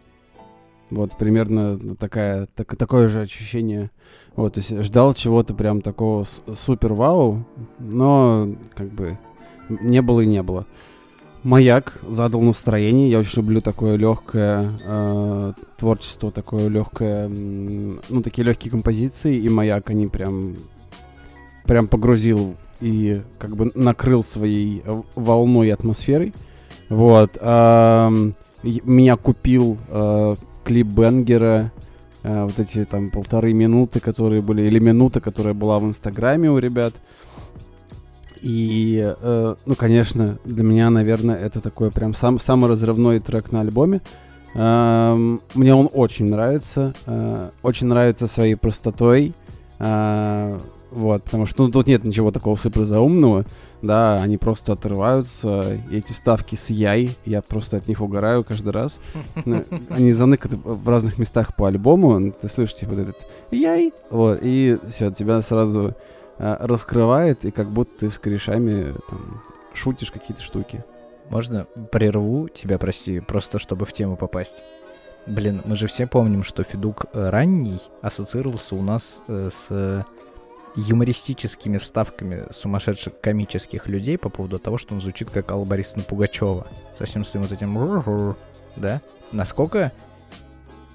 Вот, 0.89 1.17
примерно 1.17 1.77
такая, 1.95 2.47
так- 2.55 2.75
такое 2.77 3.07
же 3.09 3.21
ощущение. 3.21 3.91
Вот, 4.35 4.53
то 4.53 4.59
есть 4.59 4.71
ждал 4.83 5.13
чего-то 5.13 5.53
прям 5.53 5.81
такого 5.81 6.23
с- 6.23 6.41
супер-вау, 6.65 7.43
но 7.79 8.49
как 8.73 8.89
бы 8.89 9.17
не 9.69 10.01
было 10.01 10.21
и 10.21 10.25
не 10.25 10.41
было. 10.43 10.65
Маяк 11.47 11.93
задал 12.05 12.41
настроение. 12.41 13.09
Я 13.09 13.19
очень 13.19 13.37
люблю 13.37 13.61
такое 13.61 13.95
легкое 13.95 14.69
э, 14.83 15.53
творчество, 15.77 16.29
такое 16.29 16.67
легкое, 16.67 17.29
ну 17.29 18.21
такие 18.21 18.43
легкие 18.43 18.69
композиции. 18.69 19.37
И 19.37 19.47
маяк 19.47 19.89
они 19.89 20.07
прям, 20.07 20.57
прям 21.63 21.87
погрузил 21.87 22.57
и 22.81 23.21
как 23.39 23.55
бы 23.55 23.71
накрыл 23.75 24.25
своей 24.25 24.81
э, 24.83 25.01
волной 25.15 25.69
и 25.69 25.71
атмосферой. 25.71 26.33
Вот. 26.89 27.37
и 27.37 28.81
меня 28.83 29.15
купил 29.15 29.77
э, 29.87 30.35
клип 30.65 30.87
Бенгера. 30.87 31.71
э, 32.23 32.43
вот 32.43 32.59
эти 32.59 32.83
там 32.83 33.09
полторы 33.09 33.53
минуты, 33.53 34.01
которые 34.01 34.41
были, 34.41 34.63
или 34.63 34.79
минута, 34.79 35.21
которая 35.21 35.53
была 35.53 35.79
в 35.79 35.85
Инстаграме 35.85 36.51
у 36.51 36.57
ребят. 36.57 36.93
И, 38.41 39.15
э, 39.19 39.55
ну, 39.65 39.75
конечно, 39.75 40.37
для 40.45 40.63
меня, 40.63 40.89
наверное, 40.89 41.35
это 41.35 41.61
такой 41.61 41.91
прям 41.91 42.13
сам, 42.13 42.39
самый 42.39 42.69
разрывной 42.69 43.19
трек 43.19 43.51
на 43.51 43.61
альбоме. 43.61 44.01
Эм, 44.53 45.41
мне 45.53 45.75
он 45.75 45.89
очень 45.93 46.29
нравится. 46.29 46.93
э, 47.05 47.49
очень 47.61 47.87
нравится 47.87 48.27
своей 48.27 48.55
простотой. 48.55 49.33
э, 49.79 50.59
вот, 50.91 51.23
потому 51.23 51.45
что 51.45 51.63
ну, 51.65 51.71
тут 51.71 51.87
нет 51.87 52.03
ничего 52.05 52.31
такого 52.31 52.55
супер 52.55 52.85
заумного. 52.85 53.45
Да, 53.81 54.21
они 54.21 54.37
просто 54.37 54.73
отрываются. 54.73 55.79
И 55.91 55.97
эти 55.97 56.13
вставки 56.13 56.55
с 56.55 56.69
яй, 56.69 57.15
я 57.25 57.41
просто 57.41 57.77
от 57.77 57.87
них 57.87 58.01
угораю 58.01 58.43
каждый 58.43 58.69
раз. 58.69 58.99
Они 59.89 60.13
заныканы 60.13 60.57
в 60.63 60.89
разных 60.89 61.17
местах 61.19 61.55
по 61.55 61.67
альбому. 61.67 62.31
Ты 62.31 62.47
слышишь, 62.47 62.77
типа, 62.77 62.95
вот 62.95 63.01
этот 63.01 63.17
яй. 63.51 63.93
Вот, 64.09 64.39
и 64.41 64.77
все, 64.89 65.11
тебя 65.11 65.41
сразу 65.41 65.93
раскрывает, 66.37 67.45
и 67.45 67.51
как 67.51 67.69
будто 67.69 67.99
ты 67.99 68.09
с 68.09 68.19
корешами 68.19 68.93
там, 69.09 69.41
шутишь 69.73 70.11
какие-то 70.11 70.41
штуки. 70.41 70.83
Можно 71.29 71.65
прерву 71.91 72.47
тебя, 72.47 72.77
прости, 72.77 73.19
просто 73.19 73.59
чтобы 73.59 73.85
в 73.85 73.93
тему 73.93 74.15
попасть? 74.15 74.55
Блин, 75.25 75.61
мы 75.65 75.75
же 75.75 75.87
все 75.87 76.07
помним, 76.07 76.43
что 76.43 76.63
Федук 76.63 77.07
э, 77.11 77.29
ранний 77.29 77.81
ассоциировался 78.01 78.75
у 78.75 78.81
нас 78.81 79.19
э, 79.27 79.49
с 79.51 79.67
э, 79.69 80.03
юмористическими 80.77 81.79
вставками 81.79 82.45
сумасшедших 82.51 83.19
комических 83.19 83.87
людей 83.87 84.17
по 84.17 84.29
поводу 84.29 84.57
того, 84.57 84.77
что 84.77 84.93
он 84.93 85.01
звучит 85.01 85.29
как 85.29 85.51
Алла 85.51 85.65
Борисовна 85.65 86.03
Пугачева. 86.03 86.65
Со 86.97 87.05
всем 87.05 87.25
своим 87.25 87.45
вот 87.45 87.51
этим... 87.51 88.35
Да? 88.77 89.01
Насколько 89.33 89.91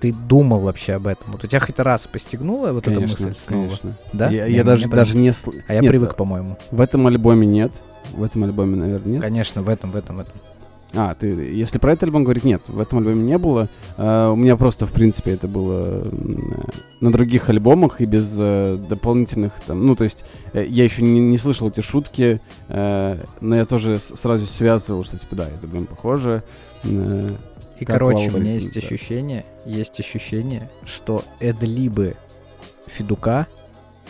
ты 0.03 0.12
думал 0.12 0.59
вообще 0.59 0.95
об 0.95 1.07
этом? 1.07 1.31
Вот 1.31 1.45
у 1.45 1.47
тебя 1.47 1.61
хоть 1.61 1.79
раз 1.79 2.09
постигнула 2.09 2.73
вот 2.73 2.88
эта 2.88 3.01
мысль 3.01 3.33
снова? 3.35 3.67
конечно. 3.67 3.97
Да? 4.12 4.29
Я, 4.29 4.49
Не, 4.49 4.57
я 4.57 4.65
даже, 4.65 4.88
даже 4.88 5.17
не... 5.17 5.29
сл- 5.29 5.55
А 5.69 5.75
я 5.75 5.81
Нет, 5.81 5.91
привык, 5.93 6.17
по-моему. 6.17 6.59
В 6.73 6.81
этом 6.81 7.07
альбоме 7.07 7.47
нет. 7.47 7.71
В 8.12 8.25
этом 8.25 8.43
альбоме, 8.43 8.75
наверное, 8.75 9.12
нет. 9.12 9.21
Конечно, 9.21 9.62
в 9.62 9.69
этом, 9.69 9.91
в 9.93 9.97
этом, 9.97 10.17
в 10.17 10.21
этом. 10.21 10.35
А, 10.95 11.15
ты, 11.15 11.29
если 11.29 11.79
про 11.79 11.93
этот 11.93 12.03
альбом 12.03 12.25
говорить, 12.25 12.43
нет, 12.43 12.62
в 12.67 12.81
этом 12.81 12.99
альбоме 12.99 13.23
не 13.23 13.38
было. 13.38 13.69
А, 13.97 14.33
у 14.33 14.37
меня 14.37 14.57
просто, 14.57 14.87
в 14.87 14.93
принципе, 14.93 15.31
это 15.31 15.47
было 15.47 16.03
э, 16.05 16.11
на 17.01 17.12
других 17.12 17.49
альбомах 17.49 18.01
и 18.01 18.05
без 18.05 18.35
э, 18.37 18.77
дополнительных 18.88 19.53
там, 19.67 19.87
ну, 19.87 19.95
то 19.95 20.03
есть 20.05 20.25
э, 20.53 20.67
я 20.69 20.83
еще 20.83 21.03
не, 21.03 21.21
не 21.21 21.38
слышал 21.38 21.69
эти 21.69 21.81
шутки, 21.81 22.41
э, 22.69 23.25
но 23.41 23.57
я 23.57 23.65
тоже 23.67 24.01
сразу 24.01 24.47
связывал, 24.47 25.05
что, 25.05 25.17
типа, 25.17 25.37
да, 25.37 25.47
это, 25.47 25.67
блин, 25.69 25.87
похоже. 25.87 26.43
э, 26.85 27.37
И, 27.83 27.85
Как 27.85 27.99
короче, 27.99 28.31
у 28.31 28.38
меня 28.38 28.53
есть 28.53 28.75
да. 28.75 28.79
ощущение, 28.79 29.45
есть 29.66 29.99
ощущение, 29.99 30.71
что 30.85 31.25
эдлибы 31.40 32.14
Федука 32.87 33.49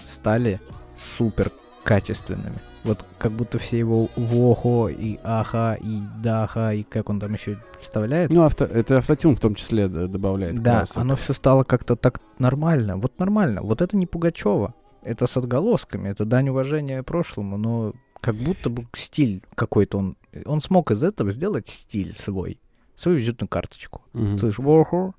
стали 0.06 0.60
супер 0.94 1.50
качественными. 1.84 2.56
Вот 2.84 3.02
как 3.16 3.32
будто 3.32 3.58
все 3.58 3.78
его 3.78 4.10
вохо 4.14 4.88
и 4.88 5.18
аха 5.24 5.78
и 5.80 6.02
даха 6.22 6.74
и 6.74 6.82
как 6.82 7.08
он 7.08 7.18
там 7.18 7.32
еще 7.32 7.56
вставляет. 7.80 8.30
Ну, 8.30 8.42
авто, 8.42 8.66
это 8.66 8.98
автотюн 8.98 9.36
в 9.36 9.40
том 9.40 9.54
числе 9.54 9.88
добавляет. 9.88 10.56
да, 10.56 10.80
красок. 10.80 10.98
оно 10.98 11.16
все 11.16 11.32
стало 11.32 11.62
как-то 11.62 11.96
так 11.96 12.20
нормально. 12.38 12.98
Вот 12.98 13.18
нормально. 13.18 13.62
Вот 13.62 13.80
это 13.80 13.96
не 13.96 14.04
Пугачева. 14.04 14.74
Это 15.02 15.26
с 15.26 15.34
отголосками, 15.38 16.10
это 16.10 16.26
дань 16.26 16.50
уважения 16.50 17.02
прошлому, 17.02 17.56
но 17.56 17.94
как 18.20 18.34
будто 18.34 18.68
бы 18.68 18.86
стиль 18.92 19.42
какой-то 19.54 19.96
он... 19.96 20.16
Он 20.44 20.60
смог 20.60 20.90
из 20.90 21.02
этого 21.02 21.32
сделать 21.32 21.68
стиль 21.68 22.14
свой. 22.14 22.58
Свою 23.02 23.18
визитную 23.18 23.48
карточку. 23.48 24.02
Мгм. 24.12 24.38
Слышь, 24.38 24.58
вохо. 24.58 25.12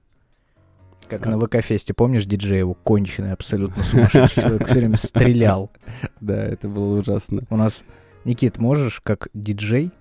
Как 1.09 1.27
А. 1.27 1.29
на 1.31 1.37
ВК-фесте, 1.37 1.93
помнишь, 1.93 2.25
диджей 2.25 2.59
его 2.59 2.75
конченый, 2.75 3.33
абсолютно 3.33 3.83
сумасшедший 3.83 4.41
человек, 4.43 4.67
все 4.67 4.79
время 4.79 4.95
стрелял. 4.95 5.69
Да, 6.21 6.45
это 6.45 6.69
было 6.69 6.97
ужасно. 6.97 7.41
У 7.49 7.57
нас, 7.57 7.83
Никит, 8.23 8.57
можешь 8.57 9.01
как 9.01 9.27
диджей, 9.33 9.91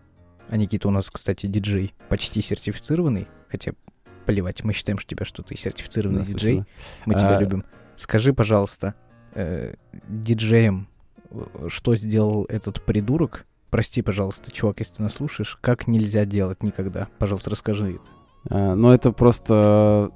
а 0.49 0.57
Никита 0.57 0.87
у 0.87 0.93
нас, 0.93 1.11
кстати, 1.11 1.47
диджей, 1.47 1.93
почти 2.09 2.41
сертифицированный, 2.41 3.27
хотя 3.49 3.73
плевать, 4.27 4.63
мы 4.63 4.73
считаем, 4.75 4.99
что 5.01 5.09
тебя, 5.11 5.25
что 5.25 5.43
ты 5.43 5.57
сертифицированный 5.57 6.21
Да, 6.21 6.25
диджей, 6.27 6.63
мы 7.05 7.15
тебя 7.15 7.37
А- 7.37 7.41
любим. 7.41 7.65
Скажи, 7.97 8.33
пожалуйста, 8.33 8.95
э, 9.35 9.75
диджеем, 10.09 10.87
э, 11.33 11.67
что 11.67 11.97
сделал 11.97 12.45
этот 12.49 12.81
придурок? 12.85 13.45
Прости, 13.73 14.03
пожалуйста, 14.03 14.53
чувак, 14.53 14.81
если 14.81 14.97
ты 14.97 15.03
нас 15.03 15.15
слушаешь, 15.15 15.57
как 15.63 15.89
нельзя 15.89 16.27
делать 16.27 16.63
никогда? 16.63 17.09
Пожалуйста, 17.19 17.49
расскажи. 17.49 18.01
А, 18.51 18.75
Но 18.75 18.93
это 18.93 19.13
просто, 19.13 20.11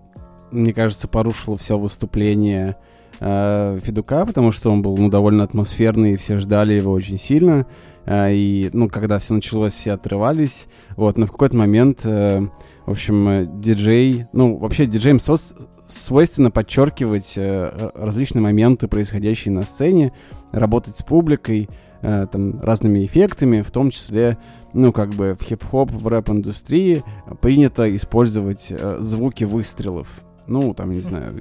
мне 0.51 0.75
кажется, 0.75 1.09
порушило 1.09 1.57
все 1.57 1.79
выступление 1.79 2.77
э, 3.19 3.79
Федука, 3.83 4.27
потому 4.27 4.53
что 4.53 4.71
он 4.71 4.83
был 4.83 4.95
ну, 4.99 5.09
довольно 5.09 5.43
атмосферный, 5.43 6.13
и 6.13 6.17
все 6.19 6.37
ждали 6.37 6.75
его 6.75 6.93
очень 6.93 7.19
сильно. 7.19 7.67
А, 8.05 8.29
И, 8.31 8.69
ну, 8.75 8.91
когда 8.91 9.19
все 9.21 9.33
началось, 9.33 9.73
все 9.73 9.93
отрывались. 9.93 10.67
Вот, 10.95 11.17
но 11.17 11.25
в 11.25 11.31
какой-то 11.33 11.57
момент, 11.57 12.01
э, 12.05 12.47
в 12.85 12.91
общем, 12.91 13.27
э, 13.27 13.47
диджей, 13.55 14.27
ну, 14.35 14.59
вообще 14.59 14.85
диджеям 14.85 15.17
сос- 15.17 15.57
свойственно 15.89 16.51
подчеркивать 16.51 17.33
э, 17.37 17.91
различные 17.95 18.43
моменты, 18.43 18.87
происходящие 18.87 19.55
на 19.55 19.63
сцене, 19.63 20.13
работать 20.53 20.99
с 20.99 21.03
публикой, 21.03 21.71
э, 22.07 22.27
там, 22.31 22.61
разными 22.61 23.05
эффектами, 23.05 23.63
в 23.63 23.71
том 23.71 23.91
числе, 23.91 24.39
ну, 24.73 24.93
как 24.93 25.11
бы 25.11 25.37
в 25.39 25.43
хип-хоп, 25.43 25.91
в 25.91 26.07
рэп-индустрии 26.07 27.03
принято 27.41 27.95
использовать 27.97 28.67
э, 28.71 28.99
звуки 29.01 29.43
выстрелов. 29.45 30.09
Ну, 30.47 30.73
там, 30.73 30.93
не 30.93 31.01
знаю, 31.01 31.35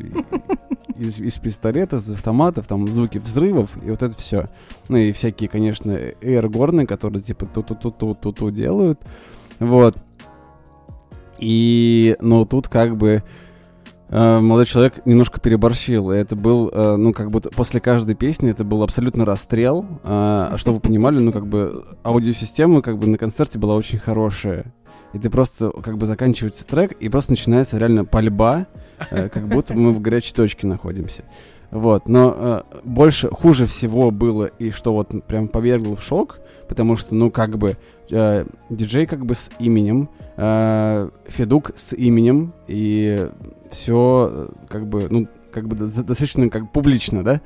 из, 0.98 1.20
из 1.20 1.38
пистолета, 1.38 1.98
из 1.98 2.10
автоматов, 2.10 2.68
там, 2.68 2.88
звуки 2.88 3.20
взрывов, 3.20 3.70
и 3.86 3.92
вот 3.92 4.02
это 4.02 4.18
все. 4.18 4.50
Ну, 4.90 4.98
и 4.98 5.12
всякие, 5.12 5.50
конечно, 5.50 5.92
эйргорны, 5.92 6.88
которые, 6.88 7.22
типа, 7.22 7.46
ту-ту-ту-ту-ту 7.46 8.50
делают. 8.50 9.00
Вот. 9.60 9.98
И, 11.38 12.16
ну, 12.22 12.46
тут 12.46 12.70
как 12.70 12.98
бы 12.98 13.24
э, 14.16 14.40
молодой 14.40 14.66
человек 14.66 15.06
немножко 15.06 15.40
переборщил. 15.40 16.12
И 16.12 16.18
это 16.18 16.36
был, 16.36 16.70
э, 16.72 16.96
ну, 16.96 17.14
как 17.14 17.32
будто 17.32 17.50
после 17.50 17.80
каждой 17.80 18.16
песни 18.16 18.50
это 18.50 18.64
был 18.64 18.82
абсолютно 18.82 19.26
расстрел. 19.26 19.86
А 20.04 20.50
а 20.54 20.58
чтобы 20.58 20.76
вы 20.76 20.82
понимали, 20.82 21.20
ну, 21.20 21.32
как 21.32 21.48
бы 21.48 21.86
аудиосистема 22.04 22.82
как 22.82 22.98
бы 22.98 23.08
на 23.08 23.18
концерте 23.18 23.60
была 23.60 23.76
очень 23.76 24.00
хорошая. 24.00 24.74
И 25.14 25.20
ты 25.20 25.30
просто, 25.30 25.72
как 25.72 25.98
бы, 25.98 26.06
заканчивается 26.06 26.66
трек, 26.66 26.92
и 26.94 27.08
просто 27.08 27.32
начинается 27.32 27.78
реально 27.78 28.06
пальба, 28.06 28.68
э, 29.12 29.30
как 29.30 29.48
будто 29.48 29.74
мы 29.74 29.92
в 29.94 30.02
горячей 30.02 30.34
точке 30.34 30.68
находимся. 30.68 31.24
Вот, 31.72 32.08
но 32.08 32.36
э, 32.38 32.62
больше, 32.84 33.30
хуже 33.30 33.66
всего 33.66 34.12
было, 34.12 34.46
и 34.46 34.72
что 34.72 34.94
вот 34.94 35.10
прям 35.26 35.48
повергло 35.48 35.96
в 35.96 36.04
шок, 36.04 36.40
потому 36.68 36.96
что, 36.96 37.16
ну, 37.16 37.32
как 37.32 37.58
бы, 37.58 37.78
э, 38.12 38.46
диджей 38.70 39.06
как 39.06 39.26
бы 39.26 39.36
с 39.36 39.50
именем, 39.60 40.10
э, 40.38 41.10
Федук 41.28 41.72
с 41.76 41.94
именем, 41.94 42.54
и 42.68 43.30
все, 43.72 44.50
как 44.70 44.88
бы, 44.88 45.08
ну, 45.10 45.28
как 45.52 45.68
бы 45.68 45.76
до- 45.76 46.04
достаточно 46.04 46.50
как 46.50 46.72
публично, 46.72 47.24
да? 47.24 47.42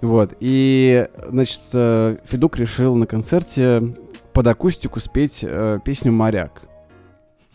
Вот, 0.00 0.34
и, 0.40 1.08
значит, 1.28 1.60
э, 1.72 2.16
Федук 2.24 2.58
решил 2.58 2.96
на 2.96 3.06
концерте 3.06 3.94
под 4.32 4.46
акустику 4.46 5.00
спеть 5.00 5.40
э, 5.42 5.78
песню 5.84 6.12
«Моряк». 6.12 6.62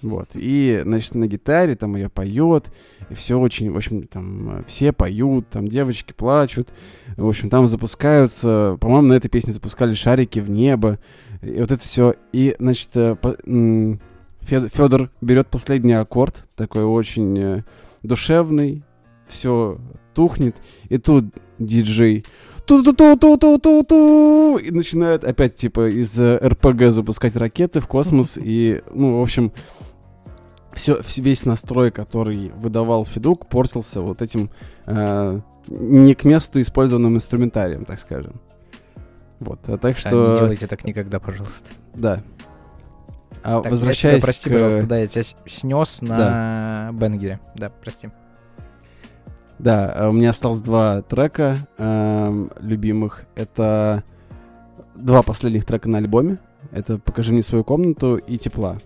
Вот, 0.01 0.30
и, 0.34 0.82
значит, 0.84 1.13
на 1.13 1.27
гитаре 1.27 1.75
там 1.75 1.95
ее 1.95 2.10
поет, 2.10 2.71
и 3.12 3.13
все 3.13 3.39
очень, 3.39 3.71
в 3.71 3.77
общем, 3.77 4.08
там, 4.08 4.62
э, 4.62 4.63
все 4.65 4.91
поют, 4.91 5.47
там, 5.49 5.67
девочки 5.67 6.12
плачут, 6.12 6.69
в 7.17 7.27
общем, 7.27 7.51
там 7.51 7.67
запускаются, 7.67 8.77
по-моему, 8.82 9.10
на 9.10 9.13
этой 9.13 9.30
песне 9.30 9.54
запускали 9.54 9.93
шарики 9.93 10.39
в 10.39 10.49
небо, 10.49 10.97
и 11.43 11.60
вот 11.60 11.71
это 11.71 11.80
все, 11.84 12.15
и, 12.34 12.56
значит, 12.58 12.89
э, 12.95 13.15
по- 13.15 13.38
Федор 14.41 15.10
берет 15.21 15.47
последний 15.47 15.93
аккорд, 15.93 16.45
такой 16.56 16.84
очень 16.84 17.38
э, 17.39 17.63
душевный, 18.04 18.84
все 19.27 19.77
тухнет, 20.13 20.56
и 20.89 20.97
тут 20.97 21.25
диджей 21.60 22.25
ту-ту-ту-ту-ту-ту, 22.65 24.58
и 24.58 24.71
начинает 24.71 25.23
опять, 25.23 25.56
типа, 25.56 25.89
из 25.89 26.17
э, 26.19 26.38
РПГ 26.38 26.91
запускать 26.91 27.36
ракеты 27.36 27.80
в 27.82 27.88
космос, 27.88 28.38
и, 28.41 28.82
ну, 28.93 29.19
в 29.19 29.21
общем, 29.21 29.51
все, 30.73 31.01
весь 31.17 31.45
настрой, 31.45 31.91
который 31.91 32.51
выдавал 32.56 33.06
Федук, 33.06 33.47
портился 33.47 34.01
вот 34.01 34.21
этим 34.21 34.49
э, 34.86 35.39
не 35.67 36.15
к 36.15 36.23
месту 36.23 36.62
использованным 36.62 37.15
инструментарием, 37.15 37.86
так 37.86 37.99
скажем. 37.99 38.39
Вот, 39.39 39.60
а 39.67 39.77
так 39.77 39.97
А, 39.97 39.99
что, 39.99 40.34
не 40.34 40.39
делайте 40.39 40.67
так 40.67 40.84
никогда, 40.86 41.19
пожалуйста. 41.19 41.69
да. 41.93 42.21
А 43.43 43.62
Так, 43.62 43.71
возвращаясь 43.71 44.17
тебя, 44.17 44.25
прости, 44.25 44.49
к... 44.49 44.54
пожалуйста, 44.54 44.88
да, 44.88 44.97
я 44.99 45.08
тебя 45.08 45.23
снес 45.47 46.01
на 46.01 46.91
Бенгере. 46.93 47.39
Да, 47.56 47.69
прости. 47.69 48.10
Да, 49.62 49.93
э, 49.95 50.10
у 50.10 50.12
меня 50.12 50.32
осталось 50.32 50.60
два 50.60 51.01
трека 51.04 51.58
эм, 51.77 52.51
любимых. 52.60 53.25
Это 53.36 54.04
два 54.95 55.21
последних 55.21 55.65
трека 55.65 55.88
на 55.88 55.99
альбоме. 55.99 56.39
Это 56.71 56.97
«Покажи 56.97 57.32
мне 57.32 57.43
свою 57.43 57.63
комнату» 57.63 58.17
и 58.17 58.38
«Тепла». 58.38 58.77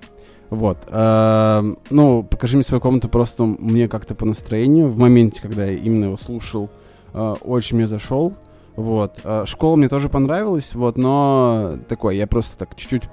Вот. 0.50 0.78
эм, 0.89 1.78
ну, 1.89 2.24
«Покажи 2.24 2.58
мне 2.58 2.63
свою 2.63 2.82
комнату» 2.82 3.08
просто 3.08 3.46
мне 3.46 3.88
как-то 3.88 4.15
по 4.15 4.26
настроению. 4.26 4.89
В 4.89 4.98
моменте, 4.98 5.41
когда 5.41 5.65
я 5.65 5.78
именно 5.78 6.06
его 6.06 6.18
слушал, 6.18 6.70
э, 7.13 7.36
очень 7.41 7.78
мне 7.78 7.88
зашел. 7.88 8.34
Вот. 8.76 9.20
Э, 9.24 9.44
«Школа» 9.46 9.78
мне 9.78 9.88
тоже 9.88 10.10
понравилась, 10.10 10.76
вот, 10.76 10.98
но 10.98 11.78
такой, 11.88 12.18
я 12.18 12.28
просто 12.28 12.58
так 12.58 12.76
чуть-чуть 12.76 13.04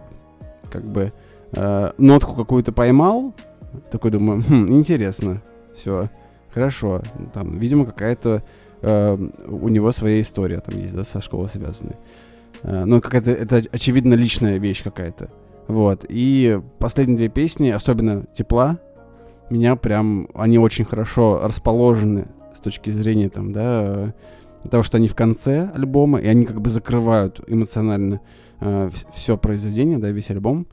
как 0.71 0.85
бы 0.85 1.13
э, 1.53 1.93
нотку 1.99 2.35
какую-то 2.35 2.73
поймал. 2.73 3.35
Такой 3.91 4.11
думаю, 4.11 4.43
хм, 4.43 4.73
интересно. 4.73 5.43
Все. 5.75 6.11
Хорошо, 6.53 7.03
там, 7.33 7.59
видимо, 7.59 7.87
какая-то 7.87 8.43
э, 8.83 9.29
у 9.47 9.69
него 9.69 9.91
своя 9.93 10.21
история 10.21 10.61
там 10.61 10.79
есть, 10.79 10.95
да, 10.95 11.03
со 11.05 11.21
школой 11.21 11.49
связанная. 11.49 11.99
Э, 12.63 12.85
ну, 12.85 13.01
какая-то, 13.01 13.31
это 13.31 13.63
очевидно 13.73 14.15
личная 14.15 14.59
вещь 14.59 14.83
какая-то. 14.83 15.31
Вот, 15.69 16.05
и 16.09 16.61
последние 16.79 17.17
две 17.17 17.29
песни, 17.29 17.71
особенно 17.71 18.27
«Тепла», 18.35 18.79
меня 19.49 19.77
прям, 19.77 20.29
они 20.35 20.59
очень 20.59 20.85
хорошо 20.85 21.41
расположены 21.43 22.27
с 22.55 22.61
точки 22.61 22.91
зрения, 22.91 23.31
там, 23.31 23.53
да, 23.53 24.13
э, 24.65 24.69
того, 24.69 24.83
что 24.83 24.99
они 24.99 25.09
в 25.09 25.15
конце 25.15 25.71
альбома, 25.75 26.21
и 26.21 26.27
они 26.27 26.45
как 26.45 26.61
бы 26.61 26.71
закрывают 26.71 27.41
эмоционально 27.47 28.21
все 29.13 29.37
произведение, 29.37 29.99
да, 29.99 30.11
весь 30.11 30.31
альбом. 30.31 30.69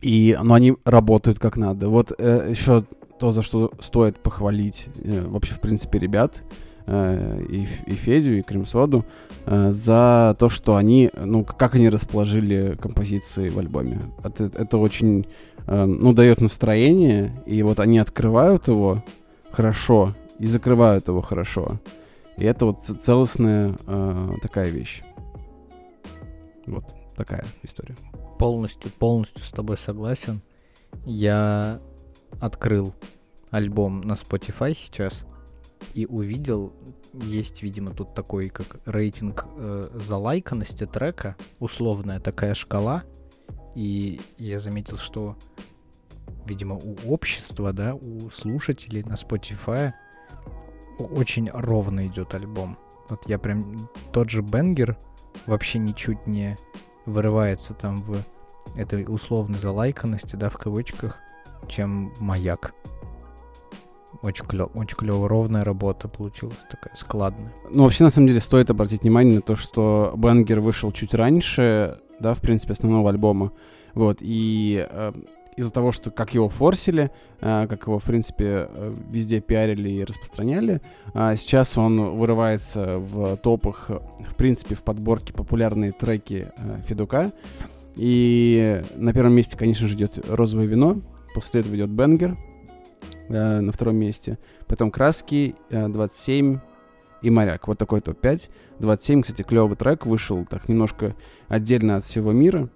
И, 0.00 0.38
но 0.40 0.54
они 0.54 0.76
работают 0.84 1.38
как 1.38 1.56
надо. 1.56 1.88
Вот 1.88 2.12
э, 2.16 2.48
еще 2.50 2.84
то, 3.18 3.32
за 3.32 3.42
что 3.42 3.72
стоит 3.80 4.20
похвалить 4.20 4.86
э, 5.02 5.24
вообще, 5.26 5.54
в 5.54 5.60
принципе, 5.60 5.98
ребят, 5.98 6.44
э, 6.86 7.42
и, 7.48 7.66
и 7.86 7.94
Федю, 7.94 8.38
и 8.38 8.42
Кремсоду, 8.42 9.04
э, 9.46 9.72
за 9.72 10.36
то, 10.38 10.48
что 10.48 10.76
они, 10.76 11.10
ну, 11.14 11.44
как 11.44 11.74
они 11.74 11.88
расположили 11.88 12.76
композиции 12.80 13.48
в 13.48 13.58
альбоме. 13.58 14.00
Это, 14.22 14.44
это 14.44 14.78
очень, 14.78 15.26
э, 15.66 15.84
ну, 15.84 16.12
дает 16.12 16.40
настроение, 16.40 17.32
и 17.46 17.62
вот 17.62 17.80
они 17.80 17.98
открывают 17.98 18.68
его 18.68 19.02
хорошо 19.50 20.14
и 20.38 20.46
закрывают 20.46 21.08
его 21.08 21.20
хорошо. 21.22 21.80
И 22.36 22.44
это 22.44 22.66
вот 22.66 22.84
целостная 22.84 23.72
э, 23.86 24.30
такая 24.42 24.68
вещь. 24.68 25.02
Вот 26.66 26.84
такая 27.16 27.44
история. 27.64 27.96
Полностью, 28.38 28.90
полностью 28.92 29.44
с 29.44 29.50
тобой 29.50 29.76
согласен. 29.76 30.42
Я 31.04 31.80
открыл 32.40 32.94
альбом 33.50 34.00
на 34.02 34.12
Spotify 34.12 34.74
сейчас 34.74 35.24
и 35.94 36.06
увидел, 36.06 36.72
есть, 37.12 37.62
видимо, 37.62 37.92
тут 37.92 38.14
такой 38.14 38.48
как 38.48 38.80
рейтинг 38.86 39.46
э, 39.56 39.88
залайканности 39.94 40.86
трека, 40.86 41.36
условная 41.58 42.20
такая 42.20 42.54
шкала, 42.54 43.04
и 43.74 44.20
я 44.38 44.60
заметил, 44.60 44.98
что, 44.98 45.36
видимо, 46.46 46.76
у 46.76 46.96
общества, 47.06 47.72
да, 47.72 47.94
у 47.94 48.28
слушателей 48.30 49.02
на 49.02 49.14
Spotify 49.14 49.92
очень 50.98 51.48
ровно 51.50 52.06
идет 52.06 52.34
альбом. 52.34 52.76
Вот 53.08 53.28
я 53.28 53.38
прям 53.38 53.88
тот 54.12 54.30
же 54.30 54.42
Бенгер 54.42 54.98
вообще 55.46 55.78
ничуть 55.78 56.26
не 56.26 56.58
вырывается 57.08 57.74
там 57.74 58.02
в 58.02 58.22
этой 58.76 59.04
условной 59.08 59.58
залайканности, 59.58 60.36
да, 60.36 60.48
в 60.48 60.56
кавычках, 60.56 61.16
чем 61.66 62.12
маяк. 62.20 62.74
Очень 64.22 64.44
клево, 64.46 64.70
очень 64.74 64.96
клево, 64.96 65.28
ровная 65.28 65.64
работа 65.64 66.08
получилась, 66.08 66.56
такая 66.70 66.94
складная. 66.94 67.52
Ну, 67.70 67.84
вообще, 67.84 68.04
на 68.04 68.10
самом 68.10 68.28
деле, 68.28 68.40
стоит 68.40 68.70
обратить 68.70 69.02
внимание 69.02 69.36
на 69.36 69.42
то, 69.42 69.54
что 69.54 70.12
Бенгер 70.16 70.60
вышел 70.60 70.90
чуть 70.92 71.14
раньше, 71.14 72.00
да, 72.18 72.34
в 72.34 72.40
принципе, 72.40 72.72
основного 72.72 73.10
альбома. 73.10 73.52
Вот, 73.94 74.18
и 74.20 74.86
э, 74.88 75.12
из-за 75.58 75.72
того, 75.72 75.90
что 75.92 76.10
как 76.10 76.34
его 76.34 76.48
форсили, 76.48 77.10
э, 77.40 77.66
как 77.68 77.86
его, 77.86 77.98
в 77.98 78.04
принципе, 78.04 78.68
э, 78.70 78.94
везде 79.10 79.40
пиарили 79.40 79.90
и 79.90 80.04
распространяли, 80.04 80.80
э, 81.14 81.34
сейчас 81.36 81.76
он 81.76 82.16
вырывается 82.16 82.98
в 82.98 83.36
топах, 83.38 83.90
в 83.90 84.36
принципе, 84.36 84.76
в 84.76 84.84
подборке 84.84 85.32
популярные 85.32 85.92
треки 85.92 86.48
э, 86.56 86.80
Федука. 86.86 87.32
И 87.96 88.82
на 88.94 89.12
первом 89.12 89.32
месте, 89.32 89.56
конечно 89.56 89.88
же, 89.88 89.94
идет 89.94 90.18
«Розовое 90.28 90.66
вино», 90.66 91.00
после 91.34 91.60
этого 91.62 91.74
идет 91.74 91.90
«Бенгер», 91.90 92.36
на 93.28 93.72
втором 93.72 93.96
месте. 93.96 94.38
Потом 94.66 94.90
«Краски», 94.90 95.54
э, 95.70 95.88
27 95.88 96.60
и 97.22 97.30
«Моряк». 97.30 97.68
Вот 97.68 97.78
такой 97.78 98.00
топ-5. 98.00 98.48
27, 98.78 99.22
кстати, 99.22 99.42
клевый 99.42 99.76
трек, 99.76 100.06
вышел 100.06 100.46
так 100.46 100.68
немножко 100.68 101.14
отдельно 101.48 101.96
от 101.96 102.04
всего 102.04 102.32
мира, 102.32 102.70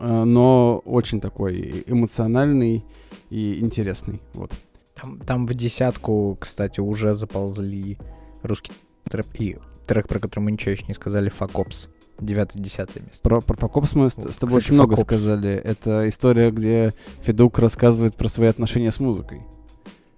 но 0.00 0.82
очень 0.84 1.20
такой 1.20 1.84
эмоциональный 1.86 2.84
и 3.30 3.58
интересный. 3.60 4.20
Вот. 4.34 4.52
Там, 4.94 5.18
там 5.18 5.46
в 5.46 5.54
десятку, 5.54 6.36
кстати, 6.40 6.80
уже 6.80 7.14
заползли 7.14 7.98
русский 8.42 8.72
трэп 9.10 9.26
и 9.40 9.58
трек, 9.86 10.06
про 10.08 10.18
который 10.20 10.40
мы 10.44 10.52
ничего 10.52 10.72
еще 10.72 10.84
не 10.86 10.94
сказали, 10.94 11.28
Факопс. 11.28 11.88
Девятое-десятое 12.20 13.02
место. 13.04 13.20
Про, 13.22 13.40
про 13.40 13.56
Фокопс 13.56 13.94
мы 13.94 14.08
с, 14.08 14.12
с 14.12 14.14
тобой 14.16 14.32
Кстати, 14.32 14.54
очень 14.54 14.74
много 14.74 14.94
Фокопс. 14.96 15.08
сказали. 15.08 15.50
Это 15.54 16.08
история, 16.08 16.50
где 16.52 16.92
Федук 17.22 17.58
рассказывает 17.58 18.14
про 18.14 18.28
свои 18.28 18.48
отношения 18.48 18.92
с 18.92 19.00
музыкой. 19.00 19.40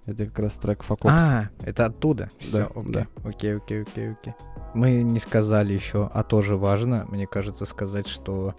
Это 0.04 0.26
как 0.26 0.38
раз 0.40 0.52
трек 0.54 0.82
Фокопс. 0.82 1.14
А, 1.14 1.48
это 1.62 1.86
оттуда. 1.86 2.28
Все, 2.38 2.58
Да, 2.58 2.66
окей. 2.74 2.92
да. 2.92 3.06
Окей, 3.24 3.56
окей, 3.56 3.82
окей, 3.82 4.10
окей. 4.12 4.34
Мы 4.74 5.02
не 5.02 5.18
сказали 5.18 5.72
еще, 5.72 6.10
а 6.12 6.24
тоже 6.24 6.56
важно, 6.58 7.06
мне 7.10 7.26
кажется, 7.26 7.64
сказать, 7.64 8.06
что 8.08 8.54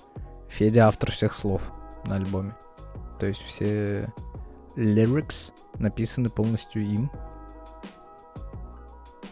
Федя 0.49 0.87
автор 0.87 1.11
всех 1.11 1.33
слов 1.33 1.61
на 2.05 2.15
альбоме. 2.15 2.55
То 3.19 3.25
есть 3.25 3.41
все 3.41 4.11
lyrics 4.75 5.51
написаны 5.79 6.29
полностью 6.29 6.83
им. 6.83 7.11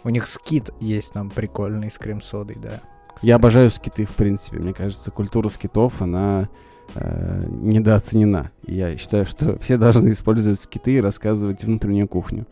У 0.04 0.10
них 0.10 0.28
скит 0.28 0.69
есть 0.80 1.15
нам 1.15 1.30
прикольный 1.30 1.89
с 1.89 1.97
крем-содой, 1.97 2.58
да. 2.62 2.82
кстати. 3.08 3.26
Я 3.26 3.36
обожаю 3.36 3.69
скиты, 3.71 4.06
в 4.06 4.15
принципе. 4.15 4.58
Мне 4.58 4.73
кажется, 4.73 5.12
культура 5.12 5.47
скитов, 5.49 6.02
она 6.02 6.49
э, 6.95 7.41
недооценена. 7.47 8.52
Я 8.67 8.97
считаю, 8.97 9.26
что 9.26 9.58
все 9.60 9.78
должны 9.78 10.12
использовать 10.12 10.60
скиты 10.60 10.95
и 10.95 11.02
рассказывать 11.02 11.63
внутреннюю 11.63 12.08
кухню. 12.08 12.47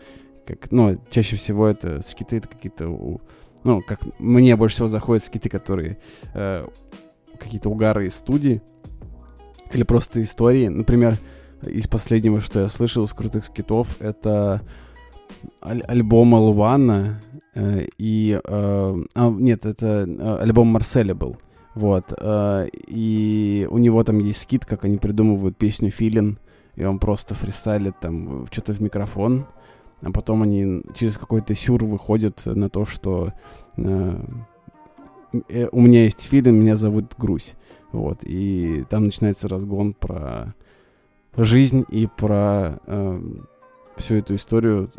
Как, 0.46 0.72
ну, 0.72 0.98
чаще 1.10 1.36
всего 1.36 1.68
это 1.68 2.02
скиты, 2.08 2.38
это 2.38 2.48
какие-то... 2.48 2.86
ну, 3.64 3.82
как 3.82 4.00
мне 4.20 4.56
больше 4.56 4.76
всего 4.76 4.88
заходят 4.88 5.24
скиты, 5.24 5.50
которые... 5.50 5.98
э, 6.34 6.66
какие-то 7.42 7.70
угары 7.70 8.08
из 8.08 8.16
студии. 8.16 8.62
Или 9.74 9.84
просто 9.84 10.22
истории. 10.22 10.68
Например, 10.68 11.18
из 11.66 11.88
последнего, 11.88 12.42
что 12.42 12.62
я 12.62 12.70
слышал 12.70 13.04
из 13.06 13.14
крутых 13.14 13.46
скитов, 13.46 13.96
это 14.00 14.62
аль- 15.64 15.84
альбом 15.88 16.36
Алвана 16.36 17.22
э, 17.56 17.88
и... 17.98 18.40
э, 18.44 19.04
а, 19.16 19.30
нет, 19.30 19.66
это 19.66 20.06
э, 20.08 20.38
альбом 20.42 20.68
Марселя 20.68 21.16
был. 21.16 21.38
Вот. 21.74 22.14
э, 22.18 22.68
и 22.88 23.68
у 23.70 23.78
него 23.78 24.04
там 24.04 24.20
есть 24.20 24.42
скит, 24.42 24.66
как 24.66 24.86
они 24.86 24.98
придумывают 24.98 25.58
песню 25.58 25.90
«Филин», 25.90 26.38
и 26.76 26.84
он 26.84 27.00
просто 27.00 27.36
фристайлит 27.36 28.00
там 28.00 28.48
что-то 28.52 28.74
в 28.74 28.82
микрофон, 28.82 29.46
а 30.02 30.12
потом 30.12 30.44
они 30.44 30.82
через 30.96 31.18
какой-то 31.18 31.54
сюр 31.56 31.84
выходят 31.86 32.46
на 32.46 32.70
то, 32.70 32.86
что 32.86 33.34
э, 33.78 34.24
у 35.34 35.82
меня 35.82 36.04
есть 36.04 36.22
филин, 36.22 36.56
меня 36.56 36.76
зовут 36.76 37.14
Грусь. 37.18 37.56
Вот. 37.92 38.20
И 38.24 38.86
там 38.90 39.06
начинается 39.06 39.48
разгон 39.48 39.94
про 39.94 40.54
жизнь 41.36 41.86
и 41.90 42.08
про 42.08 42.80
э, 42.86 43.22
всю 43.98 44.16
эту 44.16 44.36
историю 44.36 44.90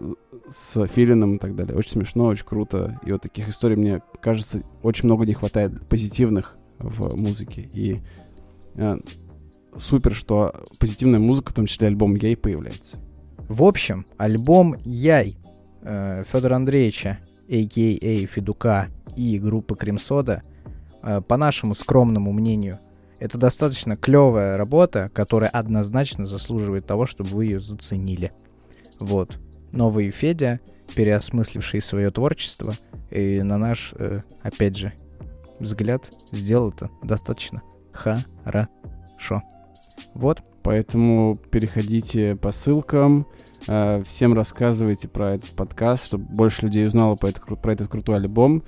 с 0.48 0.86
Филином 0.86 1.34
и 1.34 1.38
так 1.38 1.54
далее. 1.54 1.76
Очень 1.76 1.92
смешно, 1.92 2.26
очень 2.26 2.46
круто. 2.46 3.00
И 3.04 3.12
вот 3.12 3.22
таких 3.22 3.48
историй, 3.48 3.76
мне 3.76 4.02
кажется, 4.20 4.62
очень 4.82 5.06
много 5.06 5.26
не 5.26 5.34
хватает 5.34 5.86
позитивных 5.88 6.56
в 6.78 7.16
музыке. 7.16 7.68
И 7.72 8.00
э, 8.76 8.98
супер, 9.76 10.14
что 10.14 10.66
позитивная 10.78 11.20
музыка, 11.20 11.50
в 11.50 11.54
том 11.54 11.66
числе 11.66 11.88
альбом 11.88 12.14
Ей, 12.14 12.36
появляется. 12.36 12.98
В 13.48 13.64
общем, 13.64 14.06
альбом 14.16 14.76
Яй 14.84 15.36
э, 15.82 16.24
Федора 16.26 16.56
Андреевича, 16.56 17.18
а.к.а. 17.48 18.26
Федука 18.26 18.88
и 19.16 19.38
группы 19.38 19.76
Кремсода, 19.76 20.42
э, 21.02 21.20
по 21.20 21.36
нашему 21.36 21.74
скромному 21.74 22.32
мнению, 22.32 22.78
это 23.18 23.38
достаточно 23.38 23.96
клевая 23.96 24.56
работа, 24.56 25.10
которая 25.14 25.50
однозначно 25.50 26.26
заслуживает 26.26 26.86
того, 26.86 27.06
чтобы 27.06 27.30
вы 27.30 27.44
ее 27.46 27.60
заценили. 27.60 28.32
Вот. 28.98 29.38
Новый 29.70 30.10
Федя, 30.10 30.60
переосмысливший 30.96 31.80
свое 31.80 32.10
творчество, 32.10 32.74
и 33.10 33.42
на 33.42 33.58
наш, 33.58 33.94
э, 33.96 34.22
опять 34.42 34.76
же, 34.76 34.92
взгляд, 35.60 36.10
сделал 36.32 36.70
это 36.70 36.90
достаточно 37.02 37.62
хорошо. 37.92 39.42
Вот. 40.14 40.42
Поэтому 40.62 41.36
переходите 41.50 42.36
по 42.36 42.52
ссылкам, 42.52 43.26
э, 43.66 44.02
всем 44.06 44.34
рассказывайте 44.34 45.08
про 45.08 45.34
этот 45.34 45.50
подкаст, 45.50 46.06
чтобы 46.06 46.24
больше 46.24 46.66
людей 46.66 46.86
узнало 46.86 47.16
про, 47.16 47.28
этот 47.28 47.44
про 47.60 47.72
этот 47.72 47.88
крутой 47.88 48.16
альбом. 48.16 48.62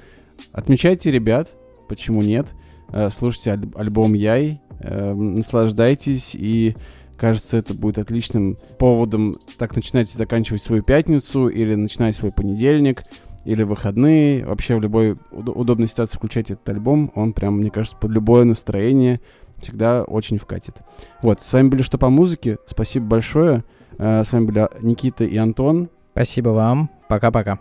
Отмечайте 0.53 1.11
ребят, 1.11 1.51
почему 1.89 2.23
нет. 2.23 2.47
Э, 2.93 3.11
слушайте 3.11 3.51
аль- 3.53 3.73
альбом 3.77 4.13
Яй, 4.15 4.61
э, 4.81 5.13
наслаждайтесь 5.15 6.31
и 6.35 6.75
кажется, 7.17 7.57
это 7.57 7.75
будет 7.75 7.99
отличным 7.99 8.57
поводом 8.79 9.37
так 9.59 9.75
начинать 9.77 10.13
и 10.13 10.19
заканчивать 10.19 10.63
свою 10.63 10.83
пятницу 10.83 11.49
или 11.49 11.75
начинать 11.75 12.17
свой 12.17 12.33
понедельник 12.33 13.05
или 13.45 13.63
выходные. 13.63 14.45
Вообще 14.47 14.77
в 14.77 14.81
любой 14.81 15.13
уд- 15.31 15.49
удобной 15.55 15.87
ситуации 15.89 16.17
включайте 16.17 16.55
этот 16.55 16.69
альбом. 16.69 17.13
Он 17.15 17.33
прям, 17.33 17.59
мне 17.59 17.71
кажется, 17.71 17.97
под 17.97 18.11
любое 18.11 18.45
настроение 18.45 19.21
всегда 19.61 20.03
очень 20.03 20.39
вкатит. 20.39 20.79
Вот, 21.23 21.41
с 21.41 21.53
вами 21.53 21.69
были 21.69 21.83
«Что 21.83 21.99
по 21.99 22.11
музыке». 22.11 22.59
Спасибо 22.67 23.07
большое. 23.07 23.65
Э, 23.99 24.25
С 24.25 24.33
вами 24.33 24.47
были 24.47 24.69
Никита 24.83 25.25
и 25.25 25.37
Антон. 25.37 25.89
Спасибо 26.13 26.51
вам. 26.51 26.91
Пока-пока. 27.09 27.59